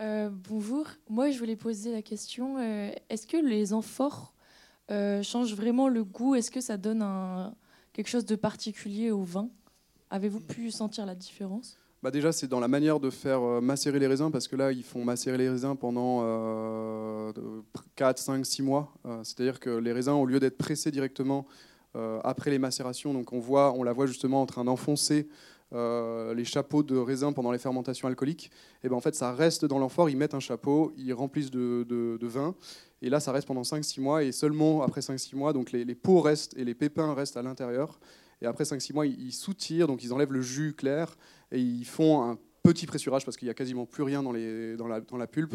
Euh, 0.00 0.30
bonjour, 0.48 0.84
moi 1.08 1.30
je 1.30 1.38
voulais 1.38 1.54
poser 1.54 1.92
la 1.92 2.02
question, 2.02 2.58
euh, 2.58 2.90
est-ce 3.08 3.24
que 3.26 3.36
les 3.36 3.72
amphores 3.72 4.34
euh, 4.90 5.22
changent 5.22 5.54
vraiment 5.54 5.86
le 5.86 6.02
goût? 6.02 6.34
Est-ce 6.34 6.50
que 6.50 6.60
ça 6.60 6.76
donne 6.76 7.02
un- 7.02 7.54
quelque 7.92 8.08
chose 8.08 8.24
de 8.26 8.34
particulier 8.34 9.12
au 9.12 9.22
vin? 9.22 9.48
Avez-vous 10.12 10.40
pu 10.40 10.70
sentir 10.70 11.06
la 11.06 11.14
différence? 11.14 11.78
Bah 12.02 12.10
déjà, 12.10 12.32
c'est 12.32 12.46
dans 12.46 12.60
la 12.60 12.68
manière 12.68 13.00
de 13.00 13.08
faire 13.08 13.40
euh, 13.40 13.60
macérer 13.62 13.98
les 13.98 14.06
raisins, 14.06 14.30
parce 14.30 14.46
que 14.46 14.56
là, 14.56 14.70
ils 14.70 14.82
font 14.82 15.02
macérer 15.06 15.38
les 15.38 15.48
raisins 15.48 15.74
pendant 15.74 16.20
euh, 16.22 17.32
4, 17.96 18.18
5, 18.18 18.44
6 18.44 18.62
mois. 18.62 18.92
Euh, 19.06 19.20
C'est-à-dire 19.24 19.58
que 19.58 19.70
les 19.70 19.90
raisins, 19.90 20.10
au 20.10 20.26
lieu 20.26 20.38
d'être 20.38 20.58
pressés 20.58 20.90
directement 20.90 21.46
euh, 21.96 22.20
après 22.24 22.50
les 22.50 22.58
macérations, 22.58 23.14
donc 23.14 23.32
on, 23.32 23.38
voit, 23.38 23.72
on 23.72 23.84
la 23.84 23.94
voit 23.94 24.04
justement 24.04 24.42
en 24.42 24.46
train 24.46 24.64
d'enfoncer 24.64 25.28
les 25.74 26.44
chapeaux 26.44 26.82
de 26.82 26.98
raisins 26.98 27.32
pendant 27.32 27.50
les 27.50 27.56
fermentations 27.56 28.06
alcooliques, 28.06 28.50
et 28.84 28.90
ben 28.90 28.94
en 28.94 29.00
fait, 29.00 29.14
ça 29.14 29.32
reste 29.32 29.64
dans 29.64 29.78
l'amphore, 29.78 30.10
ils 30.10 30.18
mettent 30.18 30.34
un 30.34 30.38
chapeau, 30.38 30.92
ils 30.98 31.14
remplissent 31.14 31.50
de 31.50 32.18
vin, 32.20 32.54
et 33.00 33.08
là, 33.08 33.20
ça 33.20 33.32
reste 33.32 33.46
pendant 33.46 33.62
5-6 33.62 34.02
mois, 34.02 34.22
et 34.22 34.32
seulement 34.32 34.82
après 34.82 35.00
5-6 35.00 35.34
mois, 35.34 35.54
donc 35.54 35.72
les, 35.72 35.86
les 35.86 35.94
peaux 35.94 36.20
restent 36.20 36.54
et 36.58 36.66
les 36.66 36.74
pépins 36.74 37.14
restent 37.14 37.38
à 37.38 37.42
l'intérieur. 37.42 37.98
Et 38.42 38.46
après 38.46 38.64
5-6 38.64 38.92
mois, 38.92 39.06
ils, 39.06 39.32
soutirent, 39.32 39.86
donc 39.86 40.02
ils 40.02 40.12
enlèvent 40.12 40.32
le 40.32 40.42
jus 40.42 40.74
clair, 40.74 41.16
et 41.52 41.60
ils 41.60 41.84
font 41.84 42.22
un 42.22 42.38
petit 42.62 42.86
pressurage 42.86 43.24
parce 43.24 43.36
qu'il 43.36 43.46
n'y 43.46 43.50
a 43.50 43.54
quasiment 43.54 43.86
plus 43.86 44.02
rien 44.02 44.22
dans, 44.22 44.32
les, 44.32 44.76
dans, 44.76 44.88
la, 44.88 45.00
dans 45.00 45.16
la 45.16 45.26
pulpe. 45.26 45.54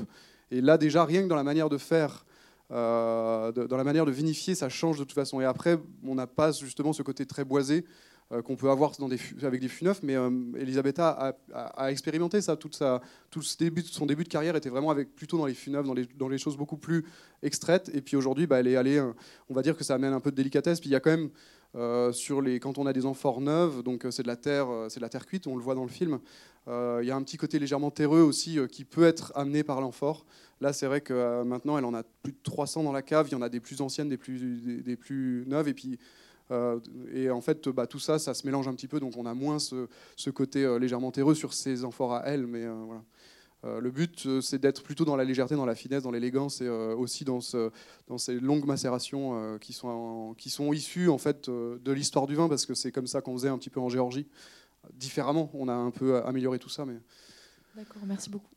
Et 0.51 0.61
là, 0.61 0.77
déjà, 0.77 1.03
rien 1.03 1.23
que 1.23 1.27
dans 1.27 1.35
la 1.35 1.43
manière 1.43 1.69
de 1.69 1.77
faire, 1.77 2.25
euh, 2.71 3.51
dans 3.51 3.77
la 3.77 3.83
manière 3.83 4.05
de 4.05 4.11
vinifier, 4.11 4.55
ça 4.55 4.69
change 4.69 4.99
de 4.99 5.03
toute 5.03 5.13
façon. 5.13 5.41
Et 5.41 5.45
après, 5.45 5.77
on 6.03 6.15
n'a 6.15 6.27
pas 6.27 6.51
justement 6.51 6.93
ce 6.93 7.03
côté 7.03 7.25
très 7.25 7.43
boisé 7.43 7.85
euh, 8.31 8.41
qu'on 8.41 8.55
peut 8.55 8.69
avoir 8.69 8.91
dans 8.99 9.07
des 9.07 9.19
avec 9.41 9.61
des 9.61 9.69
fûts 9.69 9.85
neufs, 9.85 10.01
mais 10.03 10.15
euh, 10.15 10.29
Elisabetta 10.57 11.35
a, 11.53 11.91
expérimenté 11.91 12.41
ça. 12.41 12.55
Toute 12.55 12.75
sa, 12.75 13.01
tout 13.29 13.41
son 13.41 14.05
début 14.05 14.23
de 14.23 14.29
carrière 14.29 14.55
était 14.55 14.69
vraiment 14.69 14.91
avec, 14.91 15.15
plutôt 15.15 15.37
dans 15.37 15.45
les 15.45 15.53
fûts 15.53 15.71
neufs, 15.71 15.85
dans 15.85 15.93
les, 15.93 16.05
dans 16.05 16.27
les 16.27 16.37
choses 16.37 16.57
beaucoup 16.57 16.77
plus 16.77 17.05
extraites. 17.41 17.89
Et 17.93 18.01
puis 18.01 18.15
aujourd'hui, 18.15 18.47
bah, 18.47 18.59
elle 18.59 18.67
est 18.67 18.77
allée, 18.77 19.01
on 19.49 19.53
va 19.53 19.61
dire 19.61 19.77
que 19.77 19.83
ça 19.83 19.95
amène 19.95 20.13
un 20.13 20.19
peu 20.21 20.31
de 20.31 20.35
délicatesse. 20.35 20.79
Puis 20.79 20.89
il 20.89 20.93
y 20.93 20.95
a 20.95 20.99
quand 20.99 21.11
même 21.11 21.29
euh, 21.75 22.11
sur 22.11 22.41
les, 22.41 22.59
quand 22.59 22.77
on 22.77 22.85
a 22.85 22.93
des 22.93 23.05
amphores 23.05 23.41
neuves, 23.41 23.83
donc 23.83 24.05
euh, 24.05 24.11
c'est 24.11 24.23
de 24.23 24.27
la 24.27 24.37
terre, 24.37 24.69
euh, 24.69 24.89
c'est 24.89 24.99
de 24.99 25.05
la 25.05 25.09
terre 25.09 25.25
cuite, 25.25 25.47
on 25.47 25.55
le 25.55 25.61
voit 25.61 25.75
dans 25.75 25.83
le 25.83 25.89
film. 25.89 26.19
Il 26.69 27.05
y 27.05 27.11
a 27.11 27.15
un 27.15 27.23
petit 27.23 27.37
côté 27.37 27.59
légèrement 27.59 27.91
terreux 27.91 28.19
aussi 28.19 28.59
qui 28.69 28.83
peut 28.83 29.05
être 29.05 29.31
amené 29.35 29.63
par 29.63 29.79
l'amphore. 29.79 30.25
Là, 30.59 30.73
c'est 30.73 30.85
vrai 30.85 30.99
que 30.99 31.41
maintenant, 31.43 31.77
elle 31.77 31.85
en 31.85 31.93
a 31.93 32.03
plus 32.03 32.33
de 32.33 32.39
300 32.43 32.83
dans 32.83 32.91
la 32.91 33.01
cave. 33.01 33.29
Il 33.29 33.31
y 33.31 33.35
en 33.35 33.41
a 33.41 33.47
des 33.47 33.61
plus 33.61 33.79
anciennes, 33.79 34.09
des 34.09 34.17
plus, 34.17 34.37
des, 34.83 34.97
plus 34.97 35.45
neuves, 35.47 35.69
et 35.69 35.73
puis 35.73 35.97
et 37.13 37.29
en 37.29 37.39
fait, 37.39 37.69
bah, 37.69 37.87
tout 37.87 37.99
ça, 37.99 38.19
ça 38.19 38.33
se 38.33 38.45
mélange 38.45 38.67
un 38.67 38.73
petit 38.73 38.89
peu, 38.89 38.99
donc 38.99 39.15
on 39.15 39.25
a 39.25 39.33
moins 39.33 39.59
ce, 39.59 39.87
ce 40.17 40.29
côté 40.29 40.77
légèrement 40.77 41.11
terreux 41.11 41.35
sur 41.35 41.53
ces 41.53 41.85
amphores 41.85 42.15
à 42.15 42.23
elle, 42.25 42.45
mais 42.45 42.67
voilà. 42.67 43.01
Euh, 43.67 43.81
le 43.81 43.91
but, 43.91 44.25
euh, 44.25 44.39
c'est 44.41 44.59
d'être 44.59 44.81
plutôt 44.83 45.03
dans 45.03 45.15
la 45.15 45.23
légèreté, 45.25 45.55
dans 45.55 45.65
la 45.65 45.75
finesse, 45.75 46.03
dans 46.03 46.11
l'élégance, 46.11 46.61
et 46.61 46.65
euh, 46.67 46.95
aussi 46.95 47.25
dans, 47.25 47.41
ce, 47.41 47.69
dans 48.07 48.17
ces 48.17 48.39
longues 48.39 48.65
macérations 48.65 49.35
euh, 49.35 49.57
qui, 49.57 49.73
sont 49.73 49.87
en- 49.89 50.33
qui 50.35 50.49
sont 50.49 50.71
issues 50.73 51.09
en 51.09 51.17
fait 51.17 51.49
euh, 51.49 51.77
de 51.83 51.91
l'histoire 51.91 52.27
du 52.27 52.35
vin, 52.35 52.47
parce 52.47 52.65
que 52.65 52.73
c'est 52.73 52.91
comme 52.91 53.07
ça 53.07 53.21
qu'on 53.21 53.33
faisait 53.33 53.49
un 53.49 53.57
petit 53.57 53.69
peu 53.69 53.79
en 53.79 53.89
Géorgie. 53.89 54.27
Différemment, 54.93 55.49
on 55.53 55.67
a 55.67 55.73
un 55.73 55.91
peu 55.91 56.23
amélioré 56.23 56.59
tout 56.59 56.69
ça, 56.69 56.85
mais 56.85 56.97
D'accord, 57.75 58.01
merci 58.05 58.29
beaucoup. 58.29 58.49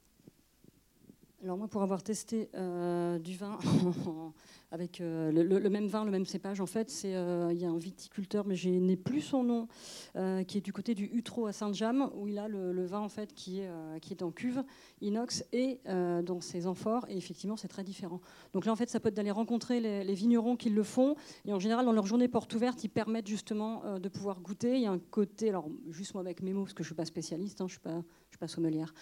Alors 1.43 1.57
moi, 1.57 1.69
pour 1.69 1.83
avoir 1.83 2.03
testé 2.03 2.49
euh, 2.55 3.19
du 3.19 3.37
vin 3.37 3.59
avec 4.73 5.01
euh, 5.01 5.33
le, 5.33 5.71
même 5.71 5.87
vin, 5.87 6.05
le 6.05 6.11
même 6.11 6.27
cépage, 6.27 6.61
en 6.61 6.67
fait, 6.67 6.91
c'est 6.91 7.15
euh, 7.15 7.53
il 7.53 7.59
y 7.61 7.65
a 7.65 7.69
un 7.69 7.79
viticulteur, 7.79 8.47
mais 8.47 8.55
je 8.55 8.69
n'ai 8.69 8.97
plus 8.97 9.21
son 9.21 9.43
nom, 9.43 9.69
euh, 10.17 10.45
qui 10.45 10.59
est 10.59 10.61
du 10.61 10.73
côté 10.73 10.95
du 10.95 11.07
Utreau 11.07 11.47
à 11.47 11.53
Saint-James, 11.53 12.11
où 12.15 12.29
il 12.29 12.39
a 12.39 12.47
le, 12.47 12.85
vin 12.85 13.01
en 13.01 13.09
fait 13.09 13.35
qui 13.35 13.61
est 13.61 13.71
qui 14.01 14.15
est 14.15 14.23
en 14.23 14.31
cuve 14.31 14.65
inox 15.01 15.45
et 15.53 15.81
dans 15.85 16.41
ses 16.41 16.67
amphores. 16.67 17.05
Et 17.09 17.17
effectivement, 17.17 17.57
c'est 17.57 17.69
très 17.69 17.85
différent. 17.85 18.21
Donc 18.53 18.65
là, 18.65 18.73
en 18.73 18.77
fait, 18.77 18.89
ça 18.89 19.01
peut 19.01 19.09
être 19.09 19.15
d'aller 19.15 19.31
rencontrer 19.31 19.81
les, 19.81 20.15
vignerons 20.15 20.57
qui 20.57 20.71
le 20.71 20.83
font. 20.83 21.15
Et 21.45 21.53
en 21.53 21.59
général, 21.59 21.85
dans 21.85 21.93
leur 21.93 22.07
journée 22.07 22.27
porte 22.27 22.53
ouverte, 22.55 22.83
ils 22.85 22.89
permettent 22.89 23.29
justement 23.29 23.99
de 23.99 24.09
pouvoir 24.09 24.41
goûter. 24.41 24.77
Il 24.77 24.83
y 24.83 24.87
a 24.87 24.91
un 24.91 24.99
côté, 24.99 25.51
alors 25.51 25.69
juste 25.91 26.15
moi 26.15 26.23
avec 26.23 26.43
mes 26.43 26.53
mots, 26.53 26.63
parce 26.63 26.75
que 26.75 26.83
je 26.83 26.89
suis 26.89 26.97
pas 26.97 27.05
spécialiste, 27.05 27.61
hein, 27.61 27.67
je 27.67 27.73
suis 27.73 27.81
pas 27.81 28.03
je 28.29 28.37
suis 28.37 28.39
pas 28.39 28.49
sommelière. 28.49 28.95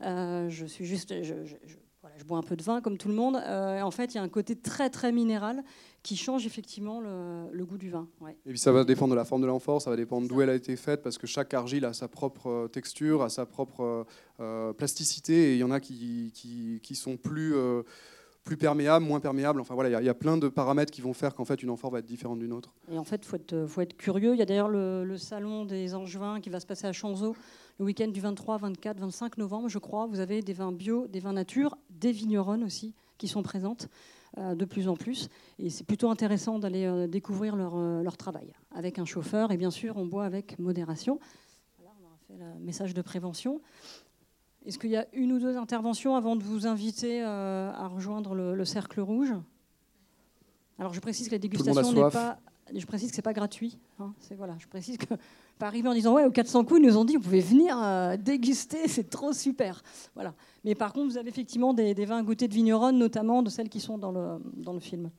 Je 0.00 0.64
suis 0.66 0.84
juste, 0.84 1.12
je 2.18 2.24
bois 2.24 2.38
un 2.38 2.42
peu 2.42 2.56
de 2.56 2.62
vin 2.62 2.80
comme 2.80 2.98
tout 2.98 3.08
le 3.08 3.14
monde. 3.14 3.36
Euh, 3.36 3.80
en 3.80 3.90
fait, 3.90 4.14
il 4.14 4.16
y 4.16 4.20
a 4.20 4.22
un 4.22 4.28
côté 4.28 4.56
très 4.56 4.90
très 4.90 5.12
minéral 5.12 5.62
qui 6.02 6.16
change 6.16 6.46
effectivement 6.46 7.00
le, 7.00 7.64
goût 7.64 7.78
du 7.78 7.90
vin. 7.90 8.06
Et 8.46 8.50
puis 8.50 8.58
ça 8.58 8.72
va 8.72 8.84
dépendre 8.84 9.12
de 9.12 9.16
la 9.16 9.24
forme 9.24 9.42
de 9.42 9.46
l'amphore, 9.46 9.80
ça 9.80 9.90
va 9.90 9.96
dépendre 9.96 10.28
d'où 10.28 10.42
elle 10.42 10.50
a 10.50 10.54
été 10.54 10.76
faite, 10.76 11.02
parce 11.02 11.16
que 11.16 11.26
chaque 11.26 11.54
argile 11.54 11.84
a 11.86 11.94
sa 11.94 12.08
propre 12.08 12.68
texture, 12.70 13.22
a 13.22 13.30
sa 13.30 13.46
propre 13.46 14.06
plasticité, 14.76 15.52
et 15.52 15.52
il 15.54 15.58
y 15.58 15.64
en 15.64 15.70
a 15.70 15.80
qui, 15.80 16.30
qui, 16.82 16.94
sont 16.94 17.16
plus 17.16 17.54
plus 18.44 18.58
perméable, 18.58 19.04
moins 19.04 19.20
perméable. 19.20 19.60
Enfin 19.60 19.74
voilà, 19.74 20.00
il 20.00 20.04
y, 20.04 20.08
a 20.08 20.14
plein 20.14 20.36
de 20.36 20.48
paramètres 20.48 20.92
qui 20.92 21.00
vont 21.00 21.14
faire 21.14 21.34
qu'en 21.34 21.46
fait 21.46 21.62
une 21.62 21.70
amphore 21.70 21.90
va 21.90 22.00
être 22.00 22.04
différente 22.04 22.38
d'une 22.38 22.52
autre. 22.52 22.74
Et 22.92 22.98
en 22.98 23.04
fait, 23.04 23.16
il 23.16 23.24
faut 23.24 23.36
être, 23.36 23.66
faut 23.66 23.80
être 23.80 23.96
curieux. 23.96 24.34
Il 24.34 24.38
y 24.38 24.42
a 24.42 24.44
d'ailleurs 24.44 24.68
le, 24.68 25.16
salon 25.16 25.64
des 25.64 25.94
Angevins 25.94 26.40
qui 26.40 26.50
va 26.50 26.60
se 26.60 26.66
passer 26.66 26.86
à 26.86 26.92
Chanzeau 26.92 27.34
le 27.78 27.84
week-end 27.84 28.08
du 28.08 28.20
23, 28.20 28.58
24, 28.58 29.00
25 29.00 29.38
novembre, 29.38 29.68
je 29.68 29.78
crois. 29.78 30.06
Vous 30.06 30.20
avez 30.20 30.42
des 30.42 30.52
vins 30.52 30.72
bio, 30.72 31.06
des 31.08 31.20
vins 31.20 31.32
nature, 31.32 31.76
des 31.90 32.12
vigneronnes 32.12 32.64
aussi 32.64 32.94
qui 33.18 33.28
sont 33.28 33.42
présentes 33.42 33.88
euh, 34.38 34.54
de 34.54 34.64
plus 34.64 34.88
en 34.88 34.96
plus. 34.96 35.28
Et 35.58 35.70
c'est 35.70 35.84
plutôt 35.84 36.10
intéressant 36.10 36.58
d'aller 36.58 36.84
euh, 36.84 37.06
découvrir 37.06 37.56
leur, 37.56 37.76
euh, 37.76 38.02
leur, 38.02 38.16
travail 38.16 38.52
avec 38.72 38.98
un 38.98 39.04
chauffeur. 39.04 39.50
Et 39.50 39.56
bien 39.56 39.70
sûr, 39.70 39.96
on 39.96 40.06
boit 40.06 40.24
avec 40.24 40.58
modération. 40.58 41.18
Voilà, 41.78 41.92
on 42.02 42.06
a 42.06 42.16
fait 42.26 42.44
le 42.58 42.64
message 42.64 42.94
de 42.94 43.02
prévention. 43.02 43.60
Est-ce 44.66 44.78
qu'il 44.78 44.90
y 44.90 44.96
a 44.96 45.06
une 45.12 45.32
ou 45.32 45.38
deux 45.38 45.56
interventions 45.56 46.16
avant 46.16 46.36
de 46.36 46.42
vous 46.42 46.66
inviter 46.66 47.22
à 47.22 47.86
rejoindre 47.86 48.34
le, 48.34 48.64
cercle 48.64 49.00
rouge? 49.00 49.34
Alors 50.78 50.94
je 50.94 51.00
précise 51.00 51.26
que 51.28 51.32
la 51.32 51.38
dégustation 51.38 51.92
n'est 51.92 52.10
pas. 52.10 52.38
Je 52.74 52.86
précise 52.86 53.10
que 53.10 53.16
c'est 53.16 53.22
pas 53.22 53.32
gratuit. 53.32 53.78
Hein. 53.98 54.12
voilà. 54.36 54.56
Je 54.58 54.66
précise 54.66 54.96
que 54.96 55.14
pas 55.58 55.66
arriver 55.66 55.88
en 55.88 55.94
disant 55.94 56.14
ouais 56.14 56.24
au 56.24 56.30
400 56.30 56.64
coups 56.64 56.80
ils 56.80 56.86
nous 56.86 56.96
ont 56.96 57.04
dit 57.04 57.16
vous 57.16 57.22
pouvez 57.22 57.40
venir 57.40 57.80
euh, 57.82 58.16
déguster 58.16 58.88
c'est 58.88 59.10
trop 59.10 59.32
super. 59.32 59.82
Voilà. 60.14 60.34
Mais 60.64 60.74
par 60.74 60.92
contre 60.92 61.10
vous 61.10 61.18
avez 61.18 61.28
effectivement 61.28 61.74
des, 61.74 61.94
vins 62.04 62.22
goûtés 62.22 62.48
de 62.48 62.54
vigneronne 62.54 62.98
notamment 62.98 63.42
de 63.42 63.50
celles 63.50 63.68
qui 63.68 63.80
sont 63.80 63.98
dans 63.98 64.12
le 64.12 64.38
dans 64.54 64.72
le 64.72 64.80
film. 64.80 65.10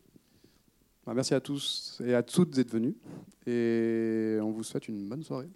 Bah, 1.06 1.14
merci 1.14 1.36
à 1.36 1.40
tous 1.40 2.02
et 2.04 2.16
à 2.16 2.24
toutes 2.24 2.52
d'être 2.52 2.72
venus 2.72 2.96
et 3.46 4.40
on 4.42 4.52
vous 4.52 4.64
souhaite 4.64 4.88
une 4.88 5.08
bonne 5.08 5.24
soirée. 5.24 5.50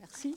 merci. 0.00 0.36